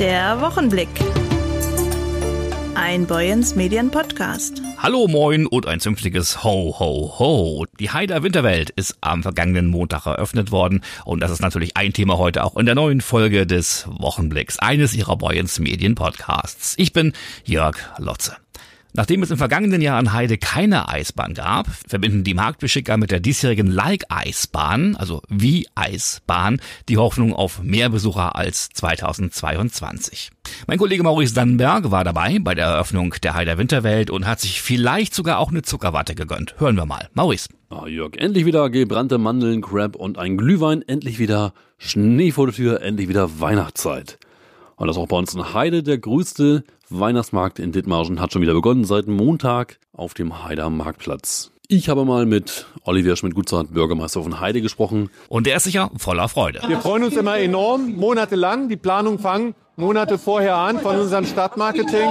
Der 0.00 0.40
Wochenblick. 0.40 0.88
Ein 2.74 3.06
Boyens 3.06 3.54
Medien 3.54 3.92
Podcast. 3.92 4.60
Hallo, 4.76 5.06
moin 5.06 5.46
und 5.46 5.68
ein 5.68 5.78
zünftiges 5.78 6.42
Ho, 6.42 6.74
ho, 6.80 7.14
ho. 7.18 7.64
Die 7.78 7.90
Heider 7.90 8.24
Winterwelt 8.24 8.70
ist 8.70 8.96
am 9.00 9.22
vergangenen 9.22 9.68
Montag 9.68 10.06
eröffnet 10.06 10.50
worden 10.50 10.82
und 11.04 11.20
das 11.20 11.30
ist 11.30 11.42
natürlich 11.42 11.76
ein 11.76 11.92
Thema 11.92 12.18
heute 12.18 12.42
auch 12.42 12.56
in 12.56 12.66
der 12.66 12.74
neuen 12.74 13.00
Folge 13.00 13.46
des 13.46 13.86
Wochenblicks, 13.88 14.58
eines 14.58 14.94
ihrer 14.94 15.16
Boyens 15.16 15.60
Medien 15.60 15.94
Podcasts. 15.94 16.74
Ich 16.76 16.92
bin 16.92 17.12
Jörg 17.44 17.76
Lotze. 17.98 18.43
Nachdem 18.96 19.24
es 19.24 19.30
im 19.32 19.38
vergangenen 19.38 19.82
Jahr 19.82 19.98
an 19.98 20.12
Heide 20.12 20.38
keine 20.38 20.88
Eisbahn 20.88 21.34
gab, 21.34 21.66
verbinden 21.88 22.22
die 22.22 22.32
Marktbeschicker 22.32 22.96
mit 22.96 23.10
der 23.10 23.18
diesjährigen 23.18 23.66
Like-Eisbahn, 23.66 24.94
also 24.94 25.20
wie 25.28 25.66
Eisbahn, 25.74 26.60
die 26.88 26.96
Hoffnung 26.96 27.34
auf 27.34 27.60
mehr 27.60 27.88
Besucher 27.88 28.36
als 28.36 28.68
2022. 28.68 30.30
Mein 30.68 30.78
Kollege 30.78 31.02
Maurice 31.02 31.34
Dannenberg 31.34 31.90
war 31.90 32.04
dabei 32.04 32.38
bei 32.38 32.54
der 32.54 32.66
Eröffnung 32.66 33.16
der 33.20 33.34
Heider 33.34 33.58
Winterwelt 33.58 34.10
und 34.10 34.28
hat 34.28 34.38
sich 34.38 34.62
vielleicht 34.62 35.12
sogar 35.12 35.40
auch 35.40 35.50
eine 35.50 35.62
Zuckerwatte 35.62 36.14
gegönnt. 36.14 36.54
Hören 36.58 36.76
wir 36.76 36.86
mal. 36.86 37.08
Maurice. 37.14 37.48
Ah, 37.70 37.88
Jörg, 37.88 38.16
endlich 38.16 38.46
wieder 38.46 38.70
gebrannte 38.70 39.18
Mandeln, 39.18 39.60
Crab 39.60 39.96
und 39.96 40.18
ein 40.18 40.36
Glühwein, 40.36 40.82
endlich 40.82 41.18
wieder 41.18 41.52
Schnee 41.78 42.30
vor 42.30 42.46
der 42.46 42.54
Tür, 42.54 42.80
endlich 42.80 43.08
wieder 43.08 43.40
Weihnachtszeit. 43.40 44.18
Und 44.76 44.88
das 44.88 44.96
auch 44.96 45.08
bei 45.08 45.16
uns 45.16 45.34
in 45.34 45.54
Heide 45.54 45.82
der 45.82 45.98
größte 45.98 46.64
Weihnachtsmarkt 46.90 47.58
in 47.58 47.72
Dithmarschen 47.72 48.20
hat 48.20 48.32
schon 48.32 48.42
wieder 48.42 48.54
begonnen, 48.54 48.84
seit 48.84 49.06
Montag 49.06 49.78
auf 49.92 50.14
dem 50.14 50.44
Heider 50.44 50.68
Marktplatz. 50.70 51.50
Ich 51.66 51.88
habe 51.88 52.04
mal 52.04 52.26
mit 52.26 52.66
Olivier 52.84 53.16
Schmidt-Gutzart, 53.16 53.72
Bürgermeister 53.72 54.22
von 54.22 54.38
Heide, 54.38 54.60
gesprochen. 54.60 55.08
Und 55.28 55.46
der 55.46 55.56
ist 55.56 55.64
sicher 55.64 55.90
voller 55.96 56.28
Freude. 56.28 56.60
Wir 56.66 56.78
freuen 56.78 57.04
uns 57.04 57.16
immer 57.16 57.38
enorm, 57.38 57.96
monatelang. 57.96 58.68
Die 58.68 58.76
Planung 58.76 59.18
fangen 59.18 59.54
Monate 59.76 60.18
vorher 60.18 60.56
an 60.56 60.78
von 60.78 60.96
unserem 60.96 61.24
Stadtmarketing. 61.24 62.10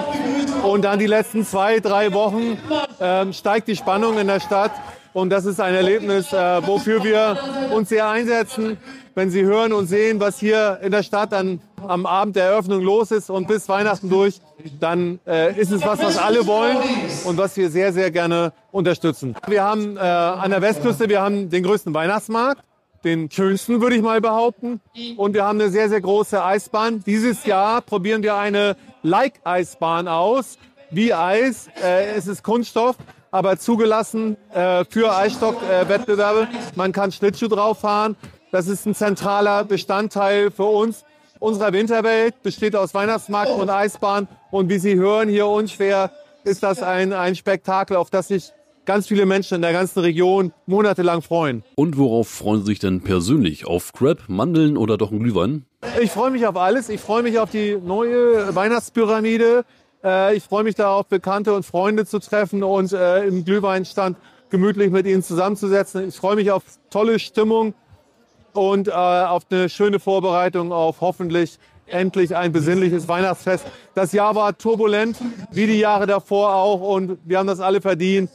Und 0.63 0.83
dann 0.83 0.97
die 0.97 1.05
letzten 1.05 1.45
zwei, 1.45 1.79
drei 1.79 2.13
Wochen 2.13 2.57
äh, 2.99 3.31
steigt 3.31 3.67
die 3.67 3.75
Spannung 3.75 4.17
in 4.17 4.27
der 4.27 4.39
Stadt. 4.39 4.71
Und 5.13 5.29
das 5.29 5.45
ist 5.45 5.59
ein 5.59 5.75
Erlebnis, 5.75 6.33
äh, 6.33 6.65
wofür 6.65 7.03
wir 7.03 7.37
uns 7.71 7.89
sehr 7.89 8.09
einsetzen. 8.09 8.77
Wenn 9.15 9.29
Sie 9.29 9.43
hören 9.43 9.73
und 9.73 9.85
sehen, 9.85 10.19
was 10.19 10.39
hier 10.39 10.79
in 10.81 10.91
der 10.91 11.03
Stadt 11.03 11.31
dann 11.31 11.61
am 11.85 12.07
Abend 12.07 12.35
der 12.35 12.45
Eröffnung 12.45 12.81
los 12.81 13.11
ist 13.11 13.29
und 13.29 13.47
bis 13.47 13.69
Weihnachten 13.69 14.09
durch, 14.09 14.39
dann 14.79 15.19
äh, 15.27 15.59
ist 15.59 15.71
es 15.71 15.83
was, 15.83 15.99
was 15.99 16.17
alle 16.17 16.47
wollen 16.47 16.77
und 17.25 17.37
was 17.37 17.55
wir 17.55 17.69
sehr, 17.69 17.93
sehr 17.93 18.09
gerne 18.09 18.53
unterstützen. 18.71 19.35
Wir 19.47 19.63
haben 19.63 19.97
äh, 19.97 19.99
an 19.99 20.49
der 20.49 20.61
Westküste, 20.63 21.09
wir 21.09 21.21
haben 21.21 21.51
den 21.51 21.61
größten 21.61 21.93
Weihnachtsmarkt, 21.93 22.63
den 23.03 23.29
schönsten, 23.29 23.81
würde 23.81 23.95
ich 23.97 24.01
mal 24.01 24.19
behaupten. 24.19 24.81
Und 25.17 25.35
wir 25.35 25.45
haben 25.45 25.59
eine 25.59 25.69
sehr, 25.69 25.89
sehr 25.89 26.01
große 26.01 26.43
Eisbahn. 26.43 27.03
Dieses 27.05 27.45
Jahr 27.45 27.81
probieren 27.81 28.23
wir 28.23 28.35
eine 28.35 28.77
Like-Eisbahn 29.03 30.07
aus, 30.07 30.57
wie 30.89 31.13
Eis. 31.13 31.67
Äh, 31.83 32.15
es 32.15 32.25
ist 32.25 32.43
Kunststoff 32.43 32.95
aber 33.33 33.57
zugelassen 33.57 34.37
äh, 34.53 34.85
für 34.87 35.11
Eisstock-Wettbewerbe. 35.11 36.47
Man 36.75 36.91
kann 36.91 37.11
Schlittschuh 37.11 37.47
drauf 37.47 37.79
fahren. 37.79 38.15
Das 38.53 38.67
ist 38.67 38.85
ein 38.85 38.93
zentraler 38.93 39.63
Bestandteil 39.63 40.51
für 40.51 40.65
uns. 40.65 41.05
Unsere 41.39 41.73
Winterwelt 41.73 42.39
besteht 42.43 42.75
aus 42.75 42.93
Weihnachtsmarkt 42.93 43.49
und 43.49 43.67
Eisbahn. 43.67 44.27
Und 44.51 44.69
wie 44.69 44.77
Sie 44.77 44.93
hören, 44.93 45.27
hier 45.27 45.47
unschwer 45.47 46.11
ist 46.43 46.61
das 46.61 46.83
ein, 46.83 47.13
ein 47.13 47.35
Spektakel, 47.35 47.97
auf 47.97 48.11
das 48.11 48.27
sich 48.27 48.51
ganz 48.85 49.07
viele 49.07 49.25
Menschen 49.25 49.55
in 49.55 49.63
der 49.63 49.73
ganzen 49.73 50.01
Region 50.01 50.53
monatelang 50.67 51.23
freuen. 51.23 51.63
Und 51.73 51.97
worauf 51.97 52.27
freuen 52.27 52.59
Sie 52.59 52.67
sich 52.67 52.79
denn 52.79 53.01
persönlich? 53.01 53.65
Auf 53.65 53.91
Crab, 53.91 54.19
Mandeln 54.27 54.77
oder 54.77 54.99
doch 54.99 55.11
ein 55.11 55.17
Glühwein? 55.17 55.65
Ich 55.99 56.11
freue 56.11 56.29
mich 56.29 56.45
auf 56.45 56.55
alles. 56.55 56.89
Ich 56.89 57.01
freue 57.01 57.23
mich 57.23 57.39
auf 57.39 57.49
die 57.49 57.75
neue 57.83 58.53
Weihnachtspyramide. 58.53 59.65
Äh, 60.03 60.35
ich 60.35 60.43
freue 60.43 60.63
mich 60.63 60.75
darauf, 60.75 61.07
Bekannte 61.07 61.55
und 61.55 61.65
Freunde 61.65 62.05
zu 62.05 62.19
treffen 62.19 62.61
und 62.61 62.93
äh, 62.93 63.25
im 63.25 63.45
Glühweinstand 63.45 64.15
gemütlich 64.51 64.91
mit 64.91 65.07
ihnen 65.07 65.23
zusammenzusetzen. 65.23 66.09
Ich 66.09 66.15
freue 66.15 66.35
mich 66.35 66.51
auf 66.51 66.61
tolle 66.91 67.17
Stimmung 67.17 67.73
und 68.53 68.87
äh, 68.87 68.91
auf 68.91 69.43
eine 69.49 69.69
schöne 69.69 69.99
Vorbereitung 69.99 70.71
auf 70.71 71.01
hoffentlich 71.01 71.57
endlich 71.87 72.35
ein 72.35 72.51
besinnliches 72.51 73.07
Weihnachtsfest. 73.07 73.65
Das 73.93 74.13
Jahr 74.13 74.35
war 74.35 74.57
turbulent, 74.57 75.17
wie 75.51 75.67
die 75.67 75.79
Jahre 75.79 76.07
davor 76.07 76.55
auch, 76.55 76.81
und 76.81 77.17
wir 77.25 77.39
haben 77.39 77.47
das 77.47 77.59
alle 77.59 77.81
verdient 77.81 78.29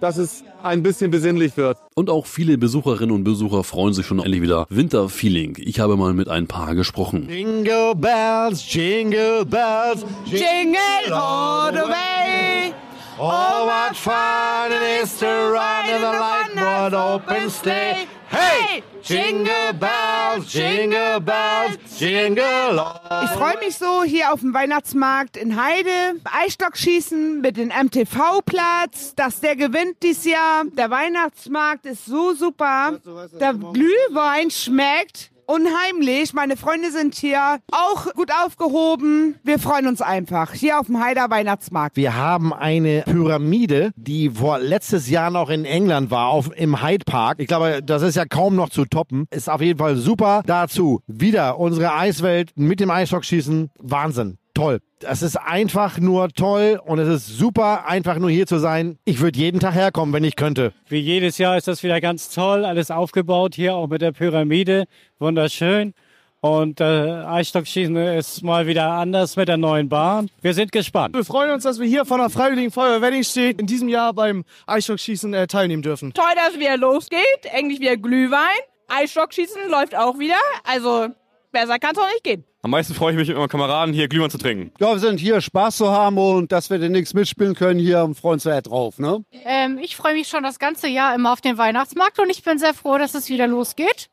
dass 0.00 0.16
es 0.16 0.44
ein 0.62 0.82
bisschen 0.82 1.10
besinnlich 1.10 1.56
wird. 1.56 1.78
Und 1.94 2.10
auch 2.10 2.26
viele 2.26 2.58
Besucherinnen 2.58 3.14
und 3.14 3.24
Besucher 3.24 3.64
freuen 3.64 3.94
sich 3.94 4.06
schon 4.06 4.18
endlich 4.18 4.42
wieder 4.42 4.66
Winterfeeling. 4.68 5.56
Ich 5.58 5.80
habe 5.80 5.96
mal 5.96 6.12
mit 6.12 6.28
ein 6.28 6.46
paar 6.46 6.74
gesprochen. 6.74 7.28
Jingle 7.28 7.94
bells, 7.94 8.64
jingle 8.72 9.44
bells, 9.44 10.04
jingle 10.26 11.12
all 11.12 11.72
the 11.72 11.88
way. 11.88 12.72
Oh, 13.18 13.66
what 13.66 13.96
fun 13.96 14.70
it 14.70 15.02
is 15.02 15.18
to 15.18 15.26
ride 15.26 15.88
in 15.88 16.00
the 16.00 16.06
light 16.06 16.92
open 16.92 17.48
sleigh. 17.48 18.06
Hey! 18.28 18.82
Jingle 19.02 19.72
bells, 19.78 20.52
jingle 20.52 21.20
bells, 21.20 22.00
jingle 22.00 22.80
all. 22.80 23.24
Ich 23.24 23.30
freue 23.30 23.56
mich 23.58 23.76
so 23.76 24.02
hier 24.02 24.32
auf 24.32 24.40
dem 24.40 24.52
Weihnachtsmarkt 24.52 25.36
in 25.36 25.62
Heide. 25.62 26.20
Eisstockschießen 26.24 27.40
mit 27.40 27.56
dem 27.56 27.68
MTV-Platz, 27.68 29.14
dass 29.14 29.40
der 29.40 29.54
gewinnt 29.54 30.02
dieses 30.02 30.24
Jahr. 30.24 30.64
Der 30.76 30.90
Weihnachtsmarkt 30.90 31.86
ist 31.86 32.04
so 32.06 32.34
super. 32.34 32.98
Der 33.38 33.54
Glühwein 33.54 34.50
schmeckt 34.50 35.30
unheimlich. 35.46 36.32
Meine 36.34 36.56
Freunde 36.56 36.90
sind 36.90 37.14
hier 37.14 37.58
auch 37.70 38.12
gut 38.14 38.30
aufgehoben. 38.44 39.36
Wir 39.42 39.58
freuen 39.58 39.86
uns 39.86 40.02
einfach 40.02 40.52
hier 40.52 40.80
auf 40.80 40.86
dem 40.86 41.02
Heider 41.02 41.30
Weihnachtsmarkt. 41.30 41.96
Wir 41.96 42.16
haben 42.16 42.52
eine 42.52 43.02
Pyramide, 43.02 43.92
die 43.96 44.30
vor 44.30 44.58
letztes 44.58 45.08
Jahr 45.08 45.30
noch 45.30 45.50
in 45.50 45.64
England 45.64 46.10
war, 46.10 46.28
auf, 46.28 46.50
im 46.54 46.82
Hyde 46.82 47.04
Park. 47.04 47.38
Ich 47.40 47.46
glaube, 47.46 47.82
das 47.82 48.02
ist 48.02 48.16
ja 48.16 48.24
kaum 48.24 48.56
noch 48.56 48.70
zu 48.70 48.84
toppen. 48.84 49.26
Ist 49.30 49.48
auf 49.48 49.60
jeden 49.60 49.78
Fall 49.78 49.96
super. 49.96 50.42
Dazu 50.46 51.00
wieder 51.06 51.58
unsere 51.58 51.94
Eiswelt 51.94 52.52
mit 52.56 52.80
dem 52.80 52.90
Eisstockschießen. 52.90 53.70
Wahnsinn 53.78 54.38
toll. 54.56 54.80
Es 55.00 55.22
ist 55.22 55.36
einfach 55.36 55.98
nur 55.98 56.28
toll 56.30 56.80
und 56.84 56.98
es 56.98 57.08
ist 57.08 57.38
super, 57.38 57.86
einfach 57.86 58.18
nur 58.18 58.30
hier 58.30 58.46
zu 58.46 58.58
sein. 58.58 58.98
Ich 59.04 59.20
würde 59.20 59.38
jeden 59.38 59.60
Tag 59.60 59.74
herkommen, 59.74 60.14
wenn 60.14 60.24
ich 60.24 60.36
könnte. 60.36 60.72
Wie 60.88 60.98
jedes 60.98 61.38
Jahr 61.38 61.56
ist 61.56 61.68
das 61.68 61.82
wieder 61.82 62.00
ganz 62.00 62.30
toll, 62.30 62.64
alles 62.64 62.90
aufgebaut 62.90 63.54
hier, 63.54 63.76
auch 63.76 63.88
mit 63.88 64.00
der 64.00 64.12
Pyramide. 64.12 64.84
Wunderschön. 65.18 65.92
Und 66.40 66.80
äh, 66.80 66.84
Eisstockschießen 66.84 67.96
ist 67.96 68.42
mal 68.42 68.66
wieder 68.66 68.92
anders 68.92 69.36
mit 69.36 69.48
der 69.48 69.56
neuen 69.56 69.88
Bahn. 69.88 70.30
Wir 70.42 70.54
sind 70.54 70.70
gespannt. 70.70 71.14
Wir 71.14 71.24
freuen 71.24 71.50
uns, 71.50 71.64
dass 71.64 71.80
wir 71.80 71.86
hier 71.86 72.04
von 72.04 72.20
der 72.20 72.30
Freiwilligen 72.30 72.70
Feuerwehr 72.70 73.02
Weddingstedt 73.02 73.60
in 73.60 73.66
diesem 73.66 73.88
Jahr 73.88 74.12
beim 74.12 74.44
Eisstockschießen 74.66 75.34
äh, 75.34 75.46
teilnehmen 75.46 75.82
dürfen. 75.82 76.12
Toll, 76.12 76.24
dass 76.36 76.54
es 76.54 76.60
wieder 76.60 76.76
losgeht. 76.76 77.20
Endlich 77.52 77.80
wieder 77.80 77.96
Glühwein. 77.96 78.56
Eisstockschießen 78.88 79.68
läuft 79.70 79.96
auch 79.96 80.18
wieder. 80.18 80.36
Also 80.64 81.08
besser 81.56 81.78
kann 81.78 81.92
es 81.92 81.98
auch 81.98 82.08
nicht 82.08 82.24
gehen. 82.24 82.44
Am 82.62 82.70
meisten 82.70 82.94
freue 82.94 83.12
ich 83.12 83.18
mich 83.18 83.28
mit 83.28 83.36
meinen 83.36 83.48
Kameraden 83.48 83.94
hier 83.94 84.08
Glühwein 84.08 84.30
zu 84.30 84.38
trinken. 84.38 84.72
Ja, 84.78 84.92
wir 84.92 84.98
sind 84.98 85.18
hier 85.18 85.40
Spaß 85.40 85.76
zu 85.76 85.90
haben 85.90 86.18
und 86.18 86.52
dass 86.52 86.68
wir 86.68 86.78
demnächst 86.78 87.14
mitspielen 87.14 87.54
können 87.54 87.80
hier 87.80 88.02
und 88.04 88.14
freuen 88.14 88.34
uns 88.34 88.42
sehr 88.42 88.60
drauf. 88.60 88.98
Ne? 88.98 89.24
Ähm, 89.44 89.78
ich 89.80 89.96
freue 89.96 90.14
mich 90.14 90.28
schon 90.28 90.42
das 90.42 90.58
ganze 90.58 90.88
Jahr 90.88 91.14
immer 91.14 91.32
auf 91.32 91.40
den 91.40 91.56
Weihnachtsmarkt 91.56 92.18
und 92.18 92.28
ich 92.28 92.42
bin 92.42 92.58
sehr 92.58 92.74
froh, 92.74 92.98
dass 92.98 93.14
es 93.14 93.28
wieder 93.28 93.46
losgeht. 93.46 94.10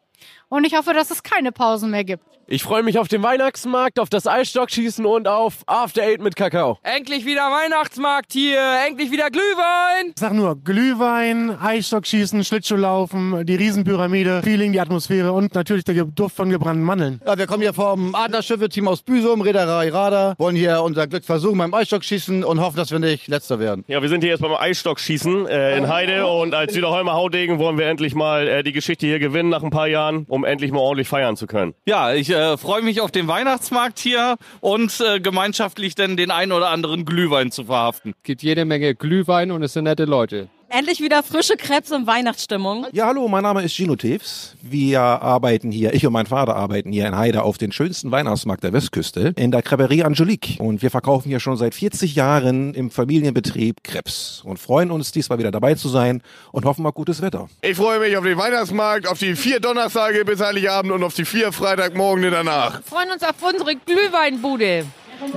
Und 0.47 0.65
ich 0.65 0.77
hoffe, 0.77 0.93
dass 0.93 1.11
es 1.11 1.23
keine 1.23 1.51
Pausen 1.51 1.91
mehr 1.91 2.03
gibt. 2.03 2.23
Ich 2.45 2.61
freue 2.61 2.83
mich 2.83 2.99
auf 2.99 3.07
den 3.07 3.23
Weihnachtsmarkt, 3.23 3.99
auf 3.99 4.09
das 4.09 4.27
Eisstockschießen 4.27 5.05
und 5.05 5.29
auf 5.29 5.59
After 5.65 6.03
Eight 6.03 6.21
mit 6.21 6.35
Kakao. 6.35 6.77
Endlich 6.83 7.25
wieder 7.25 7.43
Weihnachtsmarkt 7.43 8.33
hier, 8.33 8.59
endlich 8.85 9.11
wieder 9.11 9.29
Glühwein. 9.29 10.07
Ich 10.07 10.19
sag 10.19 10.33
nur 10.33 10.61
Glühwein, 10.61 11.57
Eisstockschießen, 11.57 12.43
Schlittschuhlaufen, 12.43 13.45
die 13.45 13.55
Riesenpyramide, 13.55 14.41
Feeling, 14.43 14.73
die 14.73 14.81
Atmosphäre 14.81 15.31
und 15.31 15.55
natürlich 15.55 15.85
der 15.85 16.03
Duft 16.03 16.35
von 16.35 16.49
gebrannten 16.49 16.83
Mandeln. 16.83 17.21
Ja, 17.25 17.37
wir 17.37 17.47
kommen 17.47 17.61
hier 17.61 17.73
vom 17.73 18.13
Adlerschiffe-Team 18.13 18.89
aus 18.89 19.03
Büsum, 19.03 19.39
Reederei 19.39 19.87
Radar, 19.89 20.35
wollen 20.37 20.57
hier 20.57 20.83
unser 20.83 21.07
Glück 21.07 21.23
versuchen 21.23 21.57
beim 21.57 21.73
Eisstockschießen 21.73 22.43
und 22.43 22.59
hoffen, 22.59 22.75
dass 22.75 22.91
wir 22.91 22.99
nicht 22.99 23.29
Letzter 23.29 23.59
werden. 23.59 23.85
Ja, 23.87 24.01
wir 24.01 24.09
sind 24.09 24.21
hier 24.21 24.31
jetzt 24.31 24.41
beim 24.41 24.53
Eisstockschießen 24.53 25.47
äh, 25.47 25.77
in 25.77 25.87
Heide 25.87 26.27
und 26.27 26.53
als 26.53 26.73
Süderholmer 26.73 27.13
Haudegen 27.13 27.57
wollen 27.57 27.77
wir 27.77 27.87
endlich 27.87 28.15
mal 28.15 28.49
äh, 28.49 28.63
die 28.63 28.73
Geschichte 28.73 29.05
hier 29.05 29.19
gewinnen 29.19 29.47
nach 29.47 29.63
ein 29.63 29.69
paar 29.69 29.87
Jahren, 29.87 30.25
um 30.27 30.43
endlich 30.43 30.73
mal 30.73 30.79
ordentlich 30.79 31.07
feiern 31.07 31.37
zu 31.37 31.47
können. 31.47 31.73
Ja, 31.85 32.13
ich 32.13 32.32
äh, 32.33 32.57
freue 32.57 32.81
mich 32.81 32.99
auf 33.01 33.11
den 33.11 33.27
Weihnachtsmarkt 33.27 33.99
hier 33.99 34.35
und 34.59 34.99
äh, 34.99 35.19
gemeinschaftlich 35.19 35.95
dann 35.95 36.17
den 36.17 36.31
einen 36.31 36.51
oder 36.51 36.69
anderen 36.69 37.05
Glühwein 37.05 37.51
zu 37.51 37.65
verhaften. 37.65 38.13
Es 38.17 38.23
gibt 38.23 38.43
jede 38.43 38.65
Menge 38.65 38.95
Glühwein 38.95 39.51
und 39.51 39.63
es 39.63 39.73
sind 39.73 39.85
nette 39.85 40.05
Leute. 40.05 40.49
Endlich 40.75 41.01
wieder 41.01 41.21
frische 41.21 41.55
Krebs 41.55 41.91
und 41.91 42.07
Weihnachtsstimmung. 42.07 42.87
Ja, 42.93 43.05
hallo, 43.05 43.27
mein 43.27 43.43
Name 43.43 43.61
ist 43.61 43.75
Gino 43.75 43.95
Teves. 43.95 44.55
Wir 44.63 45.01
arbeiten 45.01 45.69
hier, 45.69 45.93
ich 45.93 46.07
und 46.07 46.13
mein 46.13 46.25
Vater 46.25 46.55
arbeiten 46.55 46.91
hier 46.91 47.05
in 47.05 47.15
Heide 47.15 47.43
auf 47.43 47.59
den 47.59 47.71
schönsten 47.71 48.09
Weihnachtsmarkt 48.09 48.63
der 48.63 48.73
Westküste 48.73 49.33
in 49.35 49.51
der 49.51 49.61
Creperie 49.61 50.01
Angelique. 50.01 50.59
Und 50.59 50.81
wir 50.81 50.89
verkaufen 50.89 51.29
hier 51.29 51.39
schon 51.39 51.57
seit 51.57 51.75
40 51.75 52.15
Jahren 52.15 52.73
im 52.73 52.89
Familienbetrieb 52.89 53.83
Krebs 53.83 54.41
und 54.43 54.57
freuen 54.57 54.89
uns, 54.89 55.11
diesmal 55.11 55.37
wieder 55.37 55.51
dabei 55.51 55.75
zu 55.75 55.89
sein 55.89 56.23
und 56.51 56.65
hoffen 56.65 56.87
auf 56.87 56.95
gutes 56.95 57.21
Wetter. 57.21 57.49
Ich 57.61 57.77
freue 57.77 57.99
mich 57.99 58.17
auf 58.17 58.23
den 58.23 58.39
Weihnachtsmarkt, 58.39 59.07
auf 59.07 59.19
die 59.19 59.35
vier 59.35 59.59
Donnerstage 59.59 60.25
bis 60.25 60.39
Heiligabend 60.39 60.91
und 60.91 61.03
auf 61.03 61.13
die 61.13 61.25
vier 61.25 61.51
Freitagmorgen 61.51 62.31
danach. 62.31 62.79
Wir 62.79 62.83
freuen 62.83 63.11
uns 63.11 63.21
auf 63.21 63.35
unsere 63.47 63.75
Glühweinbude, 63.75 64.85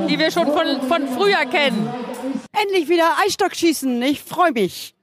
die 0.08 0.18
wir 0.18 0.30
schon 0.30 0.46
von, 0.46 0.80
von 0.88 1.06
früher 1.08 1.44
kennen. 1.44 1.90
Endlich 2.58 2.88
wieder 2.88 3.18
Eisstock 3.22 3.54
schießen. 3.54 4.00
Ich 4.00 4.22
freue 4.22 4.52
mich. 4.52 4.95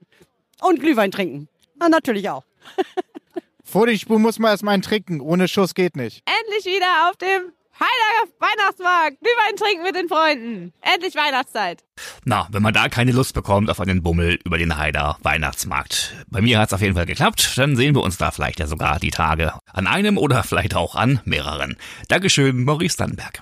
Und 0.60 0.80
Glühwein 0.80 1.10
trinken. 1.10 1.48
Na, 1.78 1.88
natürlich 1.88 2.28
auch. 2.30 2.44
Vor 3.64 3.86
die 3.86 3.98
Spur 3.98 4.18
muss 4.18 4.38
man 4.38 4.52
erstmal 4.52 4.74
einen 4.74 4.82
trinken. 4.82 5.20
Ohne 5.20 5.48
Schuss 5.48 5.74
geht 5.74 5.96
nicht. 5.96 6.22
Endlich 6.26 6.64
wieder 6.66 7.08
auf 7.08 7.16
dem 7.16 7.52
Heiler 7.80 8.30
Weihnachtsmarkt. 8.38 9.18
Glühwein 9.20 9.56
trinken 9.56 9.82
mit 9.82 9.96
den 9.96 10.08
Freunden. 10.08 10.72
Endlich 10.80 11.16
Weihnachtszeit. 11.16 11.82
Na, 12.24 12.46
wenn 12.50 12.62
man 12.62 12.72
da 12.72 12.88
keine 12.88 13.10
Lust 13.10 13.34
bekommt 13.34 13.68
auf 13.68 13.80
einen 13.80 14.02
Bummel 14.02 14.38
über 14.44 14.58
den 14.58 14.76
Heider 14.76 15.18
Weihnachtsmarkt. 15.22 16.14
Bei 16.28 16.40
mir 16.40 16.60
hat's 16.60 16.72
auf 16.72 16.82
jeden 16.82 16.94
Fall 16.94 17.06
geklappt. 17.06 17.52
Dann 17.56 17.74
sehen 17.74 17.96
wir 17.96 18.02
uns 18.02 18.16
da 18.16 18.30
vielleicht 18.30 18.60
ja 18.60 18.66
sogar 18.68 19.00
die 19.00 19.10
Tage. 19.10 19.54
An 19.72 19.88
einem 19.88 20.18
oder 20.18 20.44
vielleicht 20.44 20.76
auch 20.76 20.94
an 20.94 21.20
mehreren. 21.24 21.76
Dankeschön, 22.08 22.64
Maurice 22.64 22.96
Dannenberg. 22.96 23.40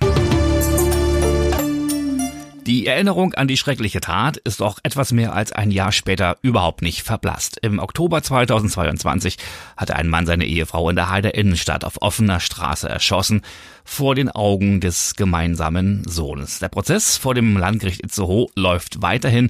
Die 2.65 2.87
Erinnerung 2.87 3.33
an 3.33 3.49
die 3.49 3.57
schreckliche 3.57 3.99
Tat 3.99 4.37
ist 4.37 4.61
auch 4.61 4.79
etwas 4.83 5.11
mehr 5.11 5.33
als 5.33 5.51
ein 5.51 5.69
Jahr 5.69 5.91
später 5.91 6.37
überhaupt 6.43 6.81
nicht 6.81 7.01
verblasst. 7.01 7.59
Im 7.61 7.77
Oktober 7.77 8.23
2022 8.23 9.37
hatte 9.75 9.97
ein 9.97 10.07
Mann 10.07 10.25
seine 10.25 10.45
Ehefrau 10.45 10.89
in 10.89 10.95
der 10.95 11.09
Heider 11.09 11.35
Innenstadt 11.35 11.83
auf 11.83 12.01
offener 12.01 12.39
Straße 12.39 12.87
erschossen, 12.87 13.41
vor 13.83 14.15
den 14.15 14.29
Augen 14.29 14.79
des 14.79 15.15
gemeinsamen 15.15 16.05
Sohnes. 16.07 16.59
Der 16.59 16.69
Prozess 16.69 17.17
vor 17.17 17.35
dem 17.35 17.57
Landgericht 17.57 18.01
Itzehoe 18.01 18.47
läuft 18.55 19.01
weiterhin. 19.01 19.49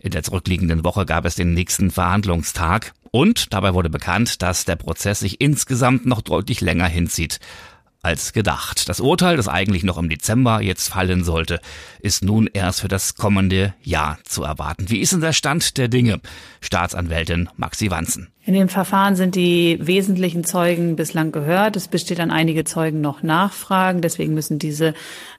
In 0.00 0.12
der 0.12 0.22
zurückliegenden 0.22 0.84
Woche 0.84 1.04
gab 1.04 1.26
es 1.26 1.34
den 1.34 1.52
nächsten 1.52 1.90
Verhandlungstag 1.90 2.94
und 3.10 3.52
dabei 3.52 3.74
wurde 3.74 3.90
bekannt, 3.90 4.40
dass 4.40 4.64
der 4.64 4.76
Prozess 4.76 5.20
sich 5.20 5.42
insgesamt 5.42 6.06
noch 6.06 6.22
deutlich 6.22 6.62
länger 6.62 6.86
hinzieht 6.86 7.40
als 8.04 8.32
gedacht. 8.32 8.88
Das 8.88 9.00
Urteil, 9.00 9.36
das 9.36 9.48
eigentlich 9.48 9.82
noch 9.82 9.98
im 9.98 10.08
Dezember 10.08 10.60
jetzt 10.60 10.88
fallen 10.88 11.24
sollte, 11.24 11.60
ist 12.00 12.22
nun 12.22 12.48
erst 12.52 12.80
für 12.80 12.88
das 12.88 13.14
kommende 13.14 13.74
Jahr 13.82 14.18
zu 14.24 14.42
erwarten. 14.42 14.90
Wie 14.90 15.00
ist 15.00 15.12
denn 15.12 15.20
der 15.20 15.32
Stand 15.32 15.76
der 15.78 15.88
Dinge? 15.88 16.20
Staatsanwältin 16.60 17.48
Maxi 17.56 17.90
Wanzen. 17.90 18.33
In 18.46 18.52
dem 18.52 18.68
Verfahren 18.68 19.16
sind 19.16 19.36
die 19.36 19.78
wesentlichen 19.80 20.44
Zeugen 20.44 20.96
bislang 20.96 21.32
gehört. 21.32 21.76
Es 21.76 21.88
besteht 21.88 22.20
an 22.20 22.30
einige 22.30 22.64
Zeugen 22.64 23.00
noch 23.00 23.22
Nachfragen, 23.22 24.02
deswegen 24.02 24.34
müssen 24.34 24.58
diese 24.58 24.92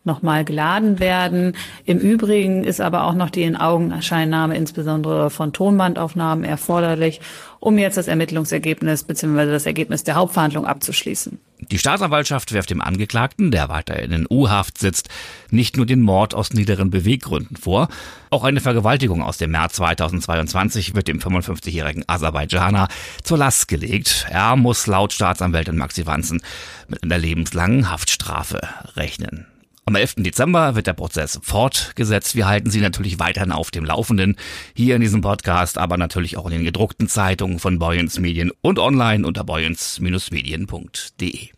nochmal 0.03 0.43
geladen 0.43 0.99
werden. 0.99 1.55
Im 1.85 1.99
Übrigen 1.99 2.63
ist 2.63 2.81
aber 2.81 3.03
auch 3.03 3.13
noch 3.13 3.29
die 3.29 3.43
In-Augenscheinnahme 3.43 4.57
insbesondere 4.57 5.29
von 5.29 5.53
Tonbandaufnahmen 5.53 6.43
erforderlich, 6.43 7.21
um 7.59 7.77
jetzt 7.77 7.97
das 7.97 8.07
Ermittlungsergebnis 8.07 9.03
bzw. 9.03 9.51
das 9.51 9.67
Ergebnis 9.67 10.03
der 10.03 10.15
Hauptverhandlung 10.15 10.65
abzuschließen. 10.65 11.39
Die 11.59 11.79
Staatsanwaltschaft 11.79 12.51
wirft 12.51 12.69
dem 12.69 12.81
Angeklagten, 12.81 13.49
der 13.49 13.69
weiterhin 13.69 14.11
in 14.11 14.27
U-Haft 14.29 14.77
sitzt, 14.77 15.09
nicht 15.49 15.77
nur 15.77 15.85
den 15.85 16.01
Mord 16.01 16.35
aus 16.35 16.53
niederen 16.53 16.89
Beweggründen 16.89 17.55
vor, 17.55 17.87
auch 18.29 18.43
eine 18.43 18.59
Vergewaltigung 18.59 19.23
aus 19.23 19.37
dem 19.37 19.51
März 19.51 19.75
2022 19.75 20.93
wird 20.93 21.07
dem 21.07 21.19
55-jährigen 21.19 22.03
Aserbaidschaner 22.07 22.89
zur 23.23 23.37
Last 23.37 23.67
gelegt. 23.67 24.27
Er 24.29 24.55
muss 24.55 24.87
laut 24.87 25.13
Staatsanwältin 25.13 25.77
Maxi 25.77 26.05
Wanzen 26.05 26.41
mit 26.87 27.03
einer 27.03 27.17
lebenslangen 27.17 27.89
Haftstrafe 27.89 28.61
rechnen. 28.95 29.47
Am 29.87 29.93
11. 29.93 30.15
Dezember 30.17 30.75
wird 30.75 30.87
der 30.87 30.93
Prozess 30.93 31.39
fortgesetzt. 31.43 32.35
Wir 32.35 32.47
halten 32.47 32.71
Sie 32.71 32.81
natürlich 32.81 33.19
weiterhin 33.19 33.51
auf 33.51 33.69
dem 33.69 33.85
Laufenden 33.85 34.35
hier 34.73 34.95
in 34.95 35.01
diesem 35.01 35.21
Podcast, 35.21 35.77
aber 35.77 35.97
natürlich 35.97 36.37
auch 36.37 36.45
in 36.45 36.53
den 36.53 36.63
gedruckten 36.63 37.07
Zeitungen 37.07 37.59
von 37.59 37.77
Boyens 37.77 38.17
Medien 38.17 38.51
und 38.61 38.79
online 38.79 39.27
unter 39.27 39.43
boyens-medien.de. 39.43 41.49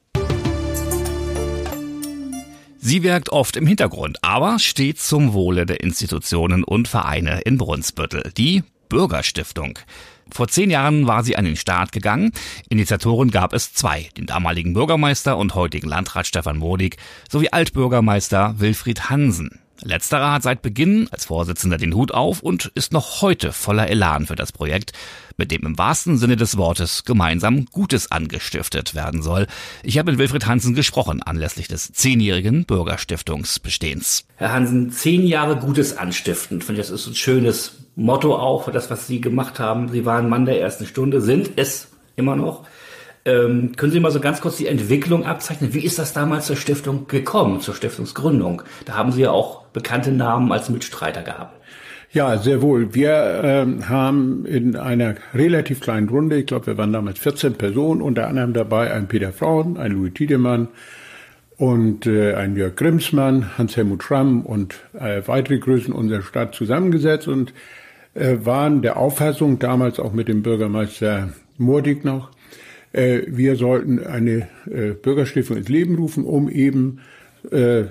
Sie 2.80 3.04
wirkt 3.04 3.30
oft 3.30 3.56
im 3.56 3.66
Hintergrund, 3.66 4.18
aber 4.22 4.60
steht 4.60 5.00
zum 5.00 5.32
Wohle 5.32 5.66
der 5.66 5.82
Institutionen 5.82 6.66
und 6.66 6.90
Vereine 6.90 7.40
in 7.42 7.58
Brunsbüttel, 7.58 8.34
die 8.36 8.64
Bürgerstiftung. 8.90 9.80
Vor 10.32 10.48
zehn 10.48 10.70
Jahren 10.70 11.08
war 11.08 11.24
sie 11.24 11.36
an 11.36 11.46
den 11.46 11.56
Start 11.56 11.92
gegangen. 11.92 12.32
Initiatoren 12.70 13.32
gab 13.32 13.54
es 13.54 13.74
zwei, 13.74 14.10
den 14.18 14.26
damaligen 14.26 14.74
Bürgermeister 14.74 15.38
und 15.38 15.56
heutigen 15.56 15.88
Landrat 15.88 16.28
Stefan 16.28 16.58
Modig 16.58 16.98
sowie 17.30 17.50
Altbürgermeister 17.50 18.56
Wilfried 18.60 19.10
Hansen. 19.10 19.60
Letzterer 19.84 20.32
hat 20.32 20.44
seit 20.44 20.62
Beginn 20.62 21.08
als 21.12 21.26
Vorsitzender 21.26 21.78
den 21.78 21.94
Hut 21.94 22.12
auf 22.12 22.42
und 22.42 22.72
ist 22.74 22.94
noch 22.94 23.22
heute 23.22 23.52
voller 23.54 23.88
Elan 23.88 24.26
für 24.26 24.36
das 24.36 24.52
Projekt, 24.52 24.92
mit 25.38 25.52
dem 25.52 25.66
im 25.66 25.78
wahrsten 25.78 26.18
Sinne 26.18 26.36
des 26.36 26.58
Wortes 26.58 27.04
gemeinsam 27.06 27.66
Gutes 27.66 28.12
angestiftet 28.12 28.96
werden 28.96 29.22
soll. 29.22 29.48
Ich 29.84 30.00
habe 30.00 30.12
mit 30.12 30.20
Wilfried 30.20 30.48
Hansen 30.48 30.74
gesprochen 30.74 31.22
anlässlich 31.22 31.68
des 31.68 31.92
zehnjährigen 31.94 32.66
Bürgerstiftungsbestehens. 32.66 34.26
Herr 34.38 34.52
Hansen, 34.52 34.92
zehn 34.92 35.28
Jahre 35.28 35.58
Gutes 35.58 35.96
anstiften, 35.96 36.62
finde 36.62 36.82
ich, 36.82 36.88
das 36.88 37.02
ist 37.02 37.08
ein 37.08 37.16
schönes 37.16 37.87
Motto 37.98 38.36
auch 38.36 38.72
das, 38.72 38.92
was 38.92 39.08
Sie 39.08 39.20
gemacht 39.20 39.60
haben. 39.60 39.90
Sie 39.90 40.06
waren 40.06 40.30
Mann 40.30 40.46
der 40.46 40.62
ersten 40.62 40.86
Stunde, 40.86 41.20
sind 41.20 41.52
es 41.56 41.90
immer 42.16 42.36
noch. 42.36 42.64
Ähm, 43.26 43.72
können 43.76 43.92
Sie 43.92 44.00
mal 44.00 44.12
so 44.12 44.20
ganz 44.20 44.40
kurz 44.40 44.58
die 44.58 44.68
Entwicklung 44.68 45.26
abzeichnen? 45.26 45.74
Wie 45.74 45.84
ist 45.84 45.98
das 45.98 46.14
damals 46.14 46.46
zur 46.46 46.56
Stiftung 46.56 47.08
gekommen, 47.08 47.60
zur 47.60 47.74
Stiftungsgründung? 47.74 48.62
Da 48.86 48.94
haben 48.94 49.12
Sie 49.12 49.24
ja 49.24 49.32
auch 49.32 49.64
bekannte 49.74 50.12
Namen 50.12 50.52
als 50.52 50.70
Mitstreiter 50.70 51.24
gehabt. 51.24 51.60
Ja, 52.12 52.38
sehr 52.38 52.62
wohl. 52.62 52.94
Wir 52.94 53.42
ähm, 53.44 53.90
haben 53.90 54.46
in 54.46 54.76
einer 54.76 55.16
relativ 55.34 55.82
kleinen 55.82 56.08
Runde, 56.08 56.38
ich 56.38 56.46
glaube, 56.46 56.68
wir 56.68 56.78
waren 56.78 56.94
damals 56.94 57.18
14 57.18 57.56
Personen, 57.56 58.02
unter 58.02 58.28
anderem 58.28 58.54
dabei 58.54 58.94
ein 58.94 59.08
Peter 59.08 59.34
Frauen, 59.34 59.78
ein 59.78 59.92
Louis 59.92 60.14
Tiedemann 60.14 60.68
und 61.58 62.06
äh, 62.06 62.36
ein 62.36 62.56
Jörg 62.56 62.76
Grimsmann, 62.76 63.58
Hans-Helmut 63.58 64.04
Schramm 64.04 64.46
und 64.46 64.76
äh, 64.94 65.24
weitere 65.26 65.58
Größen 65.58 65.92
unserer 65.92 66.22
Stadt 66.22 66.54
zusammengesetzt 66.54 67.28
und 67.28 67.54
waren 68.20 68.82
der 68.82 68.98
Auffassung, 68.98 69.60
damals 69.60 70.00
auch 70.00 70.12
mit 70.12 70.28
dem 70.28 70.42
Bürgermeister 70.42 71.30
Mordig 71.58 72.04
noch, 72.04 72.32
äh, 72.94 73.22
wir 73.28 73.56
sollten 73.56 74.04
eine 74.06 74.48
äh, 74.66 74.92
Bürgerstiftung 74.94 75.58
ins 75.58 75.70
Leben 75.70 75.96
rufen, 75.96 76.24
um 76.24 76.50
eben 76.50 77.00
äh, 77.52 77.86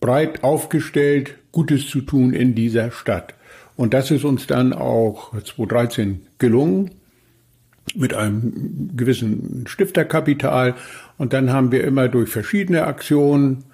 breit 0.00 0.44
aufgestellt 0.44 1.36
Gutes 1.52 1.88
zu 1.88 2.00
tun 2.00 2.32
in 2.32 2.54
dieser 2.54 2.90
Stadt. 2.92 3.34
Und 3.76 3.94
das 3.94 4.10
ist 4.10 4.24
uns 4.24 4.46
dann 4.46 4.72
auch 4.72 5.32
2013 5.32 6.26
gelungen 6.38 6.90
mit 7.94 8.14
einem 8.14 8.90
gewissen 8.96 9.64
Stifterkapital. 9.66 10.74
Und 11.18 11.32
dann 11.32 11.52
haben 11.52 11.72
wir 11.72 11.82
immer 11.84 12.08
durch 12.08 12.30
verschiedene 12.30 12.86
Aktionen 12.86 13.64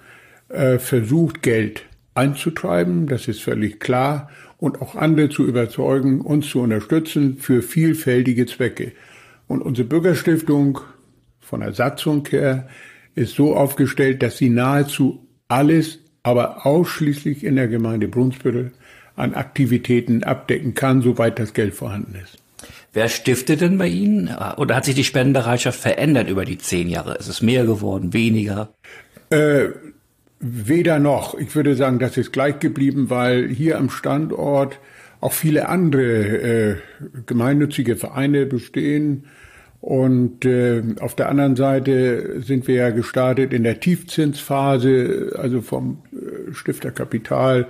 äh, 0.49 0.79
versucht, 0.79 1.43
Geld 1.43 1.83
einzutreiben. 2.15 3.07
Das 3.07 3.27
ist 3.27 3.41
völlig 3.41 3.79
klar. 3.79 4.29
Und 4.57 4.81
auch 4.81 4.95
andere 4.95 5.29
zu 5.29 5.45
überzeugen, 5.45 6.21
uns 6.21 6.49
zu 6.49 6.61
unterstützen 6.61 7.37
für 7.37 7.61
vielfältige 7.61 8.45
Zwecke. 8.47 8.93
Und 9.47 9.61
unsere 9.61 9.87
Bürgerstiftung 9.87 10.79
von 11.39 11.61
der 11.61 11.73
Satzung 11.73 12.27
her 12.27 12.67
ist 13.15 13.35
so 13.35 13.55
aufgestellt, 13.55 14.21
dass 14.23 14.37
sie 14.37 14.49
nahezu 14.49 15.25
alles, 15.47 15.99
aber 16.23 16.65
ausschließlich 16.65 17.43
in 17.43 17.55
der 17.55 17.67
Gemeinde 17.67 18.07
Brunsbüttel 18.07 18.71
an 19.15 19.33
Aktivitäten 19.33 20.23
abdecken 20.23 20.73
kann, 20.73 21.01
soweit 21.01 21.39
das 21.39 21.53
Geld 21.53 21.73
vorhanden 21.73 22.15
ist. 22.15 22.37
Wer 22.93 23.09
stiftet 23.09 23.61
denn 23.61 23.77
bei 23.77 23.87
Ihnen? 23.87 24.29
Oder 24.57 24.75
hat 24.75 24.85
sich 24.85 24.95
die 24.95 25.03
Spendenbereitschaft 25.03 25.79
verändert 25.79 26.29
über 26.29 26.45
die 26.45 26.57
zehn 26.57 26.89
Jahre? 26.89 27.15
Ist 27.15 27.27
es 27.27 27.41
mehr 27.41 27.65
geworden, 27.65 28.13
weniger? 28.13 28.73
Äh, 29.29 29.69
weder 30.39 30.99
noch. 30.99 31.35
Ich 31.35 31.55
würde 31.55 31.75
sagen, 31.75 31.99
das 31.99 32.17
ist 32.17 32.31
gleich 32.31 32.59
geblieben, 32.59 33.09
weil 33.09 33.47
hier 33.47 33.77
am 33.77 33.89
Standort 33.89 34.79
auch 35.19 35.33
viele 35.33 35.67
andere 35.67 36.03
äh, 36.03 36.75
gemeinnützige 37.25 37.95
Vereine 37.95 38.45
bestehen. 38.45 39.25
Und 39.81 40.45
äh, 40.45 40.83
auf 40.99 41.15
der 41.15 41.29
anderen 41.29 41.55
Seite 41.55 42.41
sind 42.41 42.67
wir 42.67 42.75
ja 42.75 42.89
gestartet 42.89 43.53
in 43.53 43.63
der 43.63 43.79
Tiefzinsphase, 43.79 45.33
also 45.37 45.61
vom 45.61 46.03
äh, 46.11 46.53
Stifterkapital 46.53 47.67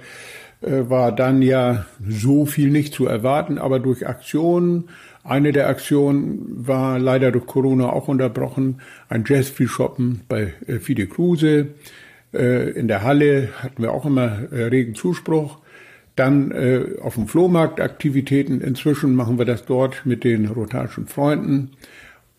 äh, 0.61 0.89
war 0.89 1.11
dann 1.11 1.41
ja 1.41 1.85
so 2.07 2.45
viel 2.45 2.71
nicht 2.71 2.93
zu 2.93 3.05
erwarten, 3.05 3.57
aber 3.57 3.79
durch 3.79 4.07
Aktionen, 4.07 4.85
eine 5.23 5.51
der 5.51 5.67
Aktionen 5.67 6.65
war 6.65 6.97
leider 6.97 7.31
durch 7.31 7.45
Corona 7.45 7.91
auch 7.91 8.07
unterbrochen, 8.07 8.81
ein 9.09 9.23
Jazz-Free-Shoppen 9.27 10.21
bei 10.27 10.53
äh, 10.65 10.79
Fide 10.79 11.07
Kruse. 11.07 11.67
Äh, 12.37 12.71
in 12.71 12.87
der 12.87 13.03
Halle 13.03 13.49
hatten 13.61 13.81
wir 13.81 13.91
auch 13.91 14.05
immer 14.05 14.51
äh, 14.51 14.63
regen 14.65 14.95
Zuspruch. 14.95 15.59
Dann 16.15 16.51
äh, 16.51 16.99
auf 17.01 17.15
dem 17.15 17.27
Flohmarkt 17.27 17.79
Aktivitäten. 17.79 18.61
Inzwischen 18.61 19.15
machen 19.15 19.37
wir 19.37 19.45
das 19.45 19.65
dort 19.65 20.05
mit 20.05 20.23
den 20.23 20.47
rotarischen 20.47 21.07
Freunden 21.07 21.71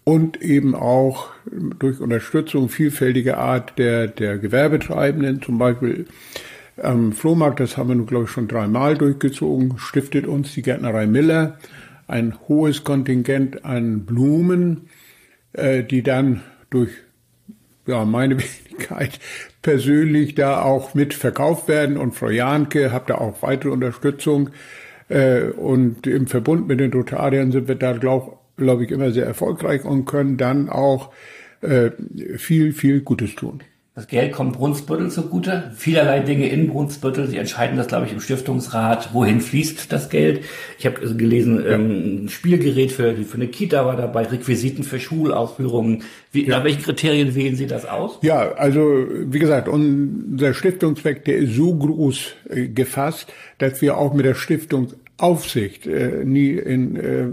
und 0.05 0.41
eben 0.41 0.75
auch 0.75 1.31
durch 1.79 2.01
Unterstützung 2.01 2.69
vielfältiger 2.69 3.39
Art 3.39 3.79
der, 3.79 4.09
der 4.09 4.39
Gewerbetreibenden. 4.39 5.43
Zum 5.43 5.59
Beispiel 5.59 6.07
am 6.83 7.13
Flohmarkt, 7.13 7.61
das 7.61 7.77
haben 7.77 7.89
wir 7.89 7.95
nun, 7.97 8.07
glaube 8.07 8.25
ich, 8.25 8.31
schon 8.31 8.49
dreimal 8.49 8.97
durchgezogen, 8.97 9.75
stiftet 9.79 10.27
uns 10.27 10.55
die 10.55 10.63
Gärtnerei 10.63 11.07
Miller 11.07 11.59
ein 12.09 12.35
hohes 12.49 12.85
Kontingent 12.85 13.65
an 13.65 14.07
Blumen, 14.07 14.89
äh, 15.53 15.85
die 15.85 16.03
dann 16.03 16.43
durch 16.71 16.91
ja, 17.87 18.05
meine 18.05 18.39
Wenigkeit 18.39 19.21
persönlich 19.69 20.35
da 20.35 20.63
auch 20.63 20.95
mit 20.95 21.13
verkauft 21.13 21.69
werden. 21.69 21.99
Und 21.99 22.15
Frau 22.15 22.31
Jahnke 22.31 22.91
hat 22.91 23.11
da 23.11 23.17
auch 23.17 23.43
weitere 23.43 23.69
Unterstützung. 23.71 24.49
Äh, 25.11 25.51
und 25.51 26.07
im 26.07 26.27
Verbund 26.27 26.69
mit 26.69 26.81
den 26.81 26.91
Rotariern 26.91 27.53
sind 27.53 27.69
wir 27.69 27.75
da, 27.75 27.93
glaube 27.93 28.39
glaub 28.57 28.81
ich, 28.81 28.91
immer 28.91 29.13
sehr 29.13 29.27
erfolgreich 29.27 29.85
und 29.85 30.07
können 30.07 30.39
dann 30.39 30.71
auch 30.71 31.13
äh, 31.61 31.91
viel, 32.39 32.73
viel 32.73 33.03
Gutes 33.03 33.35
tun. 33.35 33.63
Das 33.99 34.07
Geld 34.07 34.31
kommt 34.31 34.53
Brunsbüttel 34.53 35.11
zugute. 35.11 35.73
Vielerlei 35.75 36.21
Dinge 36.21 36.49
in 36.49 36.69
Brunsbüttel. 36.69 37.27
Sie 37.27 37.37
entscheiden 37.37 37.77
das, 37.77 37.89
glaube 37.89 38.07
ich, 38.07 38.13
im 38.13 38.21
Stiftungsrat. 38.21 39.13
Wohin 39.13 39.41
fließt 39.41 39.93
das 39.93 40.09
Geld? 40.09 40.45
Ich 40.79 40.87
habe 40.87 41.01
gelesen, 41.17 41.65
ähm, 41.67 42.27
ein 42.27 42.29
Spielgerät 42.29 42.93
für, 42.93 43.17
für 43.17 43.35
eine 43.35 43.49
Kita 43.49 43.85
war 43.85 43.97
dabei, 43.97 44.23
Requisiten 44.27 44.85
für 44.85 45.01
Schulaufführungen. 45.01 46.05
Wie, 46.31 46.47
ja. 46.47 46.59
Nach 46.59 46.65
welchen 46.65 46.83
Kriterien 46.83 47.35
wählen 47.35 47.57
Sie 47.57 47.67
das 47.67 47.87
aus? 47.87 48.21
Ja, 48.23 48.53
also 48.53 48.81
wie 49.11 49.41
gesagt, 49.41 49.67
unser 49.67 50.55
Stiftungszweck, 50.55 51.25
der 51.25 51.39
ist 51.39 51.57
so 51.57 51.75
groß 51.75 52.35
äh, 52.51 52.69
gefasst, 52.69 53.33
dass 53.59 53.83
wir 53.83 53.99
auch 53.99 54.15
mit 54.15 54.25
der 54.25 54.35
Stiftungsaufsicht 54.35 55.89
äh, 55.89 56.25
nie 56.25 56.51
in 56.51 56.95
äh, 56.95 57.27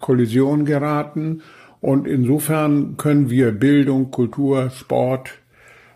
Kollision 0.00 0.64
geraten. 0.64 1.42
Und 1.80 2.08
insofern 2.08 2.96
können 2.96 3.30
wir 3.30 3.52
Bildung, 3.52 4.10
Kultur, 4.10 4.70
Sport, 4.70 5.41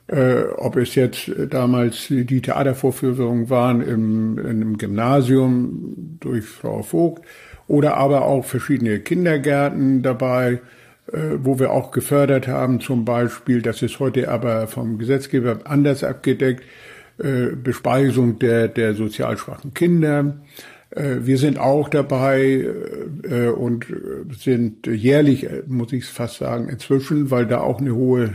äh, 0.09 0.45
ob 0.57 0.77
es 0.77 0.95
jetzt 0.95 1.31
damals 1.51 2.07
die 2.09 2.41
Theatervorführungen 2.41 3.51
waren 3.51 3.81
im, 3.81 4.39
im 4.39 4.79
Gymnasium 4.79 6.19
durch 6.21 6.45
Frau 6.45 6.83
Vogt 6.83 7.25
oder 7.69 7.97
aber 7.97 8.25
auch 8.25 8.45
verschiedene 8.45 9.01
Kindergärten 9.01 10.03
dabei, 10.03 10.61
äh, 11.13 11.39
wo 11.43 11.59
wir 11.59 11.73
auch 11.73 11.91
gefördert 11.91 12.47
haben, 12.47 12.81
zum 12.81 13.05
Beispiel, 13.05 13.63
das 13.63 13.83
ist 13.83 13.99
heute 13.99 14.29
aber 14.31 14.69
vom 14.69 14.99
Gesetzgeber 14.99 15.59
anders 15.65 16.05
abgedeckt, 16.05 16.63
äh, 17.19 17.57
Bespeisung 17.57 18.39
der, 18.39 18.69
der 18.69 18.95
sozial 18.95 19.37
schwachen 19.37 19.75
Kinder. 19.75 20.37
Äh, 20.91 21.17
wir 21.21 21.39
sind 21.39 21.59
auch 21.59 21.89
dabei 21.89 22.67
äh, 23.23 23.49
und 23.49 23.87
sind 24.39 24.87
jährlich, 24.87 25.45
äh, 25.45 25.63
muss 25.67 25.93
ich 25.93 26.05
fast 26.05 26.39
sagen, 26.39 26.69
inzwischen, 26.69 27.31
weil 27.31 27.47
da 27.47 27.61
auch 27.61 27.81
eine 27.81 27.95
hohe 27.95 28.35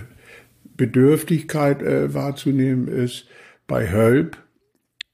Bedürftigkeit 0.81 1.83
äh, 1.83 2.11
wahrzunehmen 2.15 2.87
ist 2.87 3.27
bei 3.67 3.91
Hölp. 3.91 4.37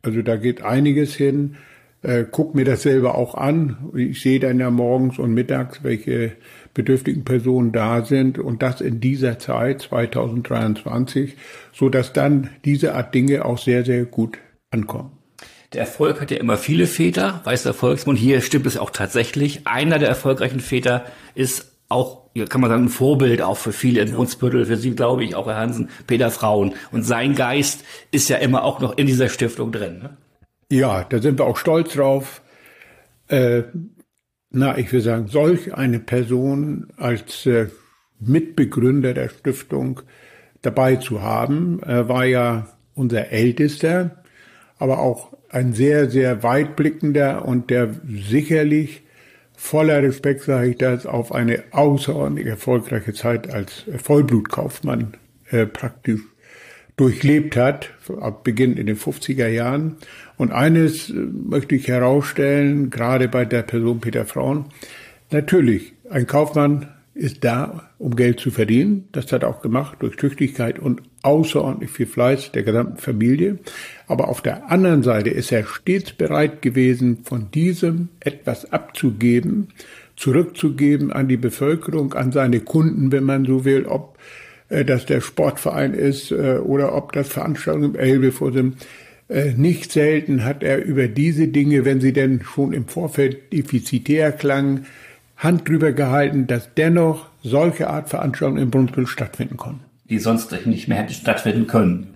Also 0.02 0.22
da 0.22 0.38
geht 0.38 0.62
einiges 0.62 1.14
hin. 1.14 1.58
Äh, 2.02 2.24
guck 2.32 2.56
mir 2.56 2.64
das 2.64 2.84
selber 2.84 3.16
auch 3.16 3.36
an. 3.36 3.92
Ich 3.94 4.22
sehe 4.22 4.40
dann 4.40 4.62
ja 4.62 4.72
morgens 4.72 5.20
und 5.20 5.34
mittags, 5.34 5.84
welche 5.84 6.38
bedürftigen 6.74 7.26
Personen 7.26 7.74
da 7.74 8.06
sind 8.06 8.40
und 8.40 8.64
das 8.64 8.80
in 8.80 9.02
dieser 9.02 9.40
Zeit 9.40 9.82
2023, 9.82 11.36
so 11.74 11.90
dass 11.90 12.14
dann 12.14 12.50
diese 12.64 12.96
Art 12.96 13.14
Dinge 13.14 13.44
auch 13.44 13.58
sehr, 13.58 13.84
sehr 13.84 14.06
gut 14.06 14.38
ankommen. 14.72 15.12
Der 15.74 15.82
Erfolg 15.82 16.22
hat 16.22 16.32
ja 16.32 16.38
immer 16.38 16.56
viele 16.56 16.88
Väter, 16.88 17.42
weiß 17.44 17.64
der 17.64 17.74
Volksmund. 17.74 18.18
Hier 18.18 18.40
stimmt 18.40 18.68
es 18.68 18.78
auch 18.78 18.92
tatsächlich. 18.92 19.68
Einer 19.68 20.00
der 20.00 20.08
erfolgreichen 20.08 20.62
Väter 20.62 21.04
ist 21.36 21.77
auch, 21.90 22.30
kann 22.50 22.62
man 22.62 22.70
sagen, 22.70 22.86
ein 22.86 22.90
Vorbild 22.90 23.42
auch 23.42 23.58
für 23.58 23.72
viele 23.72 24.02
in 24.02 24.12
Brunsbüttel, 24.14 24.66
für 24.66 24.78
Sie 24.78 24.92
glaube 24.92 25.24
ich, 25.24 25.36
auch 25.36 25.48
Herr 25.48 25.58
Hansen, 25.58 25.90
Peter 26.06 26.32
Frauen. 26.32 26.74
Und 26.92 27.04
sein 27.04 27.36
Geist 27.36 27.84
ist 28.12 28.30
ja 28.30 28.38
immer 28.38 28.64
auch 28.64 28.80
noch 28.80 28.98
in 28.98 29.08
dieser 29.08 29.30
Stiftung 29.30 29.72
drin. 29.72 30.00
Ne? 30.00 30.18
Ja, 30.72 31.04
da 31.04 31.20
sind 31.20 31.40
wir 31.40 31.46
auch 31.46 31.58
stolz 31.58 31.94
drauf. 31.94 32.42
Äh, 33.28 33.64
na, 34.50 34.78
ich 34.78 34.92
will 34.92 35.02
sagen, 35.02 35.28
solch 35.28 35.74
eine 35.74 36.00
Person 36.00 36.88
als 36.98 37.46
äh, 37.46 37.68
Mitbegründer 38.20 39.14
der 39.14 39.30
Stiftung 39.30 40.02
dabei 40.62 40.96
zu 40.98 41.22
haben. 41.22 41.82
Er 41.84 42.10
war 42.10 42.26
ja 42.26 42.68
unser 42.94 43.30
Ältester, 43.30 44.24
aber 44.78 45.00
auch 45.00 45.34
ein 45.50 45.74
sehr, 45.74 46.10
sehr 46.10 46.44
weitblickender 46.44 47.46
und 47.46 47.70
der 47.70 47.90
sicherlich 48.06 49.04
voller 49.58 50.02
Respekt 50.04 50.44
sage 50.44 50.70
ich 50.70 50.78
das, 50.78 51.06
auf 51.06 51.34
eine 51.34 51.64
außerordentlich 51.72 52.48
erfolgreiche 52.48 53.14
Zeit 53.14 53.50
als 53.50 53.84
Vollblutkaufmann 54.02 55.18
äh, 55.50 55.66
praktisch 55.66 56.22
durchlebt 56.96 57.58
hat, 57.58 57.92
ab 58.22 58.44
Beginn 58.44 58.78
in 58.78 58.86
den 58.86 58.98
50er 58.98 59.48
Jahren. 59.48 59.98
Und 60.38 60.52
eines 60.52 61.10
äh, 61.10 61.14
möchte 61.14 61.76
ich 61.76 61.88
herausstellen, 61.88 62.92
gerade 62.92 63.28
bei 63.28 63.46
der 63.46 63.64
Person 63.64 64.00
Peter 64.00 64.26
Frauen. 64.26 64.66
Natürlich, 65.32 65.94
ein 66.10 66.28
Kaufmann 66.28 66.94
ist 67.18 67.44
da, 67.44 67.90
um 67.98 68.16
Geld 68.16 68.40
zu 68.40 68.52
verdienen. 68.52 69.08
Das 69.12 69.32
hat 69.32 69.44
er 69.44 69.50
auch 69.50 69.62
gemacht 69.62 69.98
durch 70.00 70.16
Tüchtigkeit 70.16 70.80
und 70.80 71.02
außerordentlich 71.24 71.90
viel 71.90 72.06
Fleiß 72.06 72.52
der 72.52 72.64
gesamten 72.64 72.98
Familie. 72.98 73.60
Aber 74.08 74.30
auf 74.30 74.42
der 74.42 74.72
anderen 74.72 75.04
Seite 75.04 75.30
ist 75.30 75.52
er 75.52 75.66
stets 75.66 76.14
bereit 76.14 76.62
gewesen, 76.62 77.20
von 77.24 77.52
diesem 77.52 78.10
etwas 78.20 78.72
abzugeben, 78.72 79.70
zurückzugeben 80.16 81.12
an 81.12 81.28
die 81.28 81.38
Bevölkerung, 81.38 82.14
an 82.14 82.32
seine 82.32 82.60
Kunden, 82.60 83.12
wenn 83.12 83.24
man 83.24 83.46
so 83.46 83.66
will, 83.66 83.86
ob 83.86 84.18
äh, 84.70 84.86
das 84.86 85.06
der 85.06 85.22
Sportverein 85.22 85.94
ist 85.94 86.32
äh, 86.32 86.60
oder 86.60 86.96
ob 86.96 87.12
das 87.14 87.28
Veranstaltungen 87.28 87.96
im 87.96 88.00
Elbe 88.00 88.32
vor 88.32 88.52
dem 88.52 88.74
äh, 89.30 89.52
nicht 89.54 89.92
selten 89.92 90.46
hat 90.46 90.64
er 90.64 90.84
über 90.86 91.08
diese 91.08 91.48
Dinge, 91.50 91.84
wenn 91.84 92.00
sie 92.00 92.14
denn 92.14 92.42
schon 92.44 92.72
im 92.74 92.88
Vorfeld 92.88 93.52
defizitär 93.52 94.32
klangen, 94.32 94.86
Hand 95.38 95.70
drüber 95.70 95.92
gehalten, 95.92 96.48
dass 96.48 96.74
dennoch 96.76 97.30
solche 97.44 97.90
Art 97.90 98.10
Veranstaltungen 98.10 98.62
in 98.62 98.72
Brunsbüttel 98.72 99.08
stattfinden 99.08 99.58
konnten. 99.58 99.82
Die 100.10 100.20
sonst 100.20 100.52
nicht 100.66 100.88
mehr 100.88 100.98
hätten 100.98 101.14
stattfinden 101.14 101.68
können. 101.68 102.08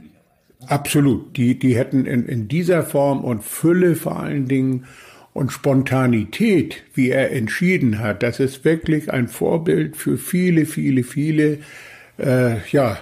Absolut. 0.68 1.38
Die, 1.38 1.58
die 1.58 1.76
hätten 1.76 2.06
in, 2.06 2.26
in 2.26 2.48
dieser 2.48 2.84
Form 2.84 3.24
und 3.24 3.44
Fülle 3.44 3.96
vor 3.96 4.20
allen 4.20 4.48
Dingen 4.48 4.86
und 5.34 5.52
Spontanität, 5.52 6.84
wie 6.94 7.10
er 7.10 7.32
entschieden 7.32 8.00
hat, 8.00 8.22
das 8.22 8.40
ist 8.40 8.66
wirklich 8.66 9.12
ein 9.12 9.28
Vorbild 9.28 9.96
für 9.96 10.18
viele, 10.18 10.66
viele, 10.66 11.04
viele. 11.04 11.60
Äh, 12.18 12.58
ja, 12.72 12.98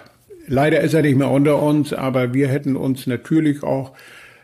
leider 0.48 0.82
ist 0.82 0.94
er 0.94 1.02
nicht 1.02 1.18
mehr 1.18 1.32
unter 1.32 1.62
uns, 1.62 1.92
aber 1.92 2.34
wir 2.34 2.48
hätten 2.48 2.76
uns 2.76 3.08
natürlich 3.08 3.64
auch 3.64 3.94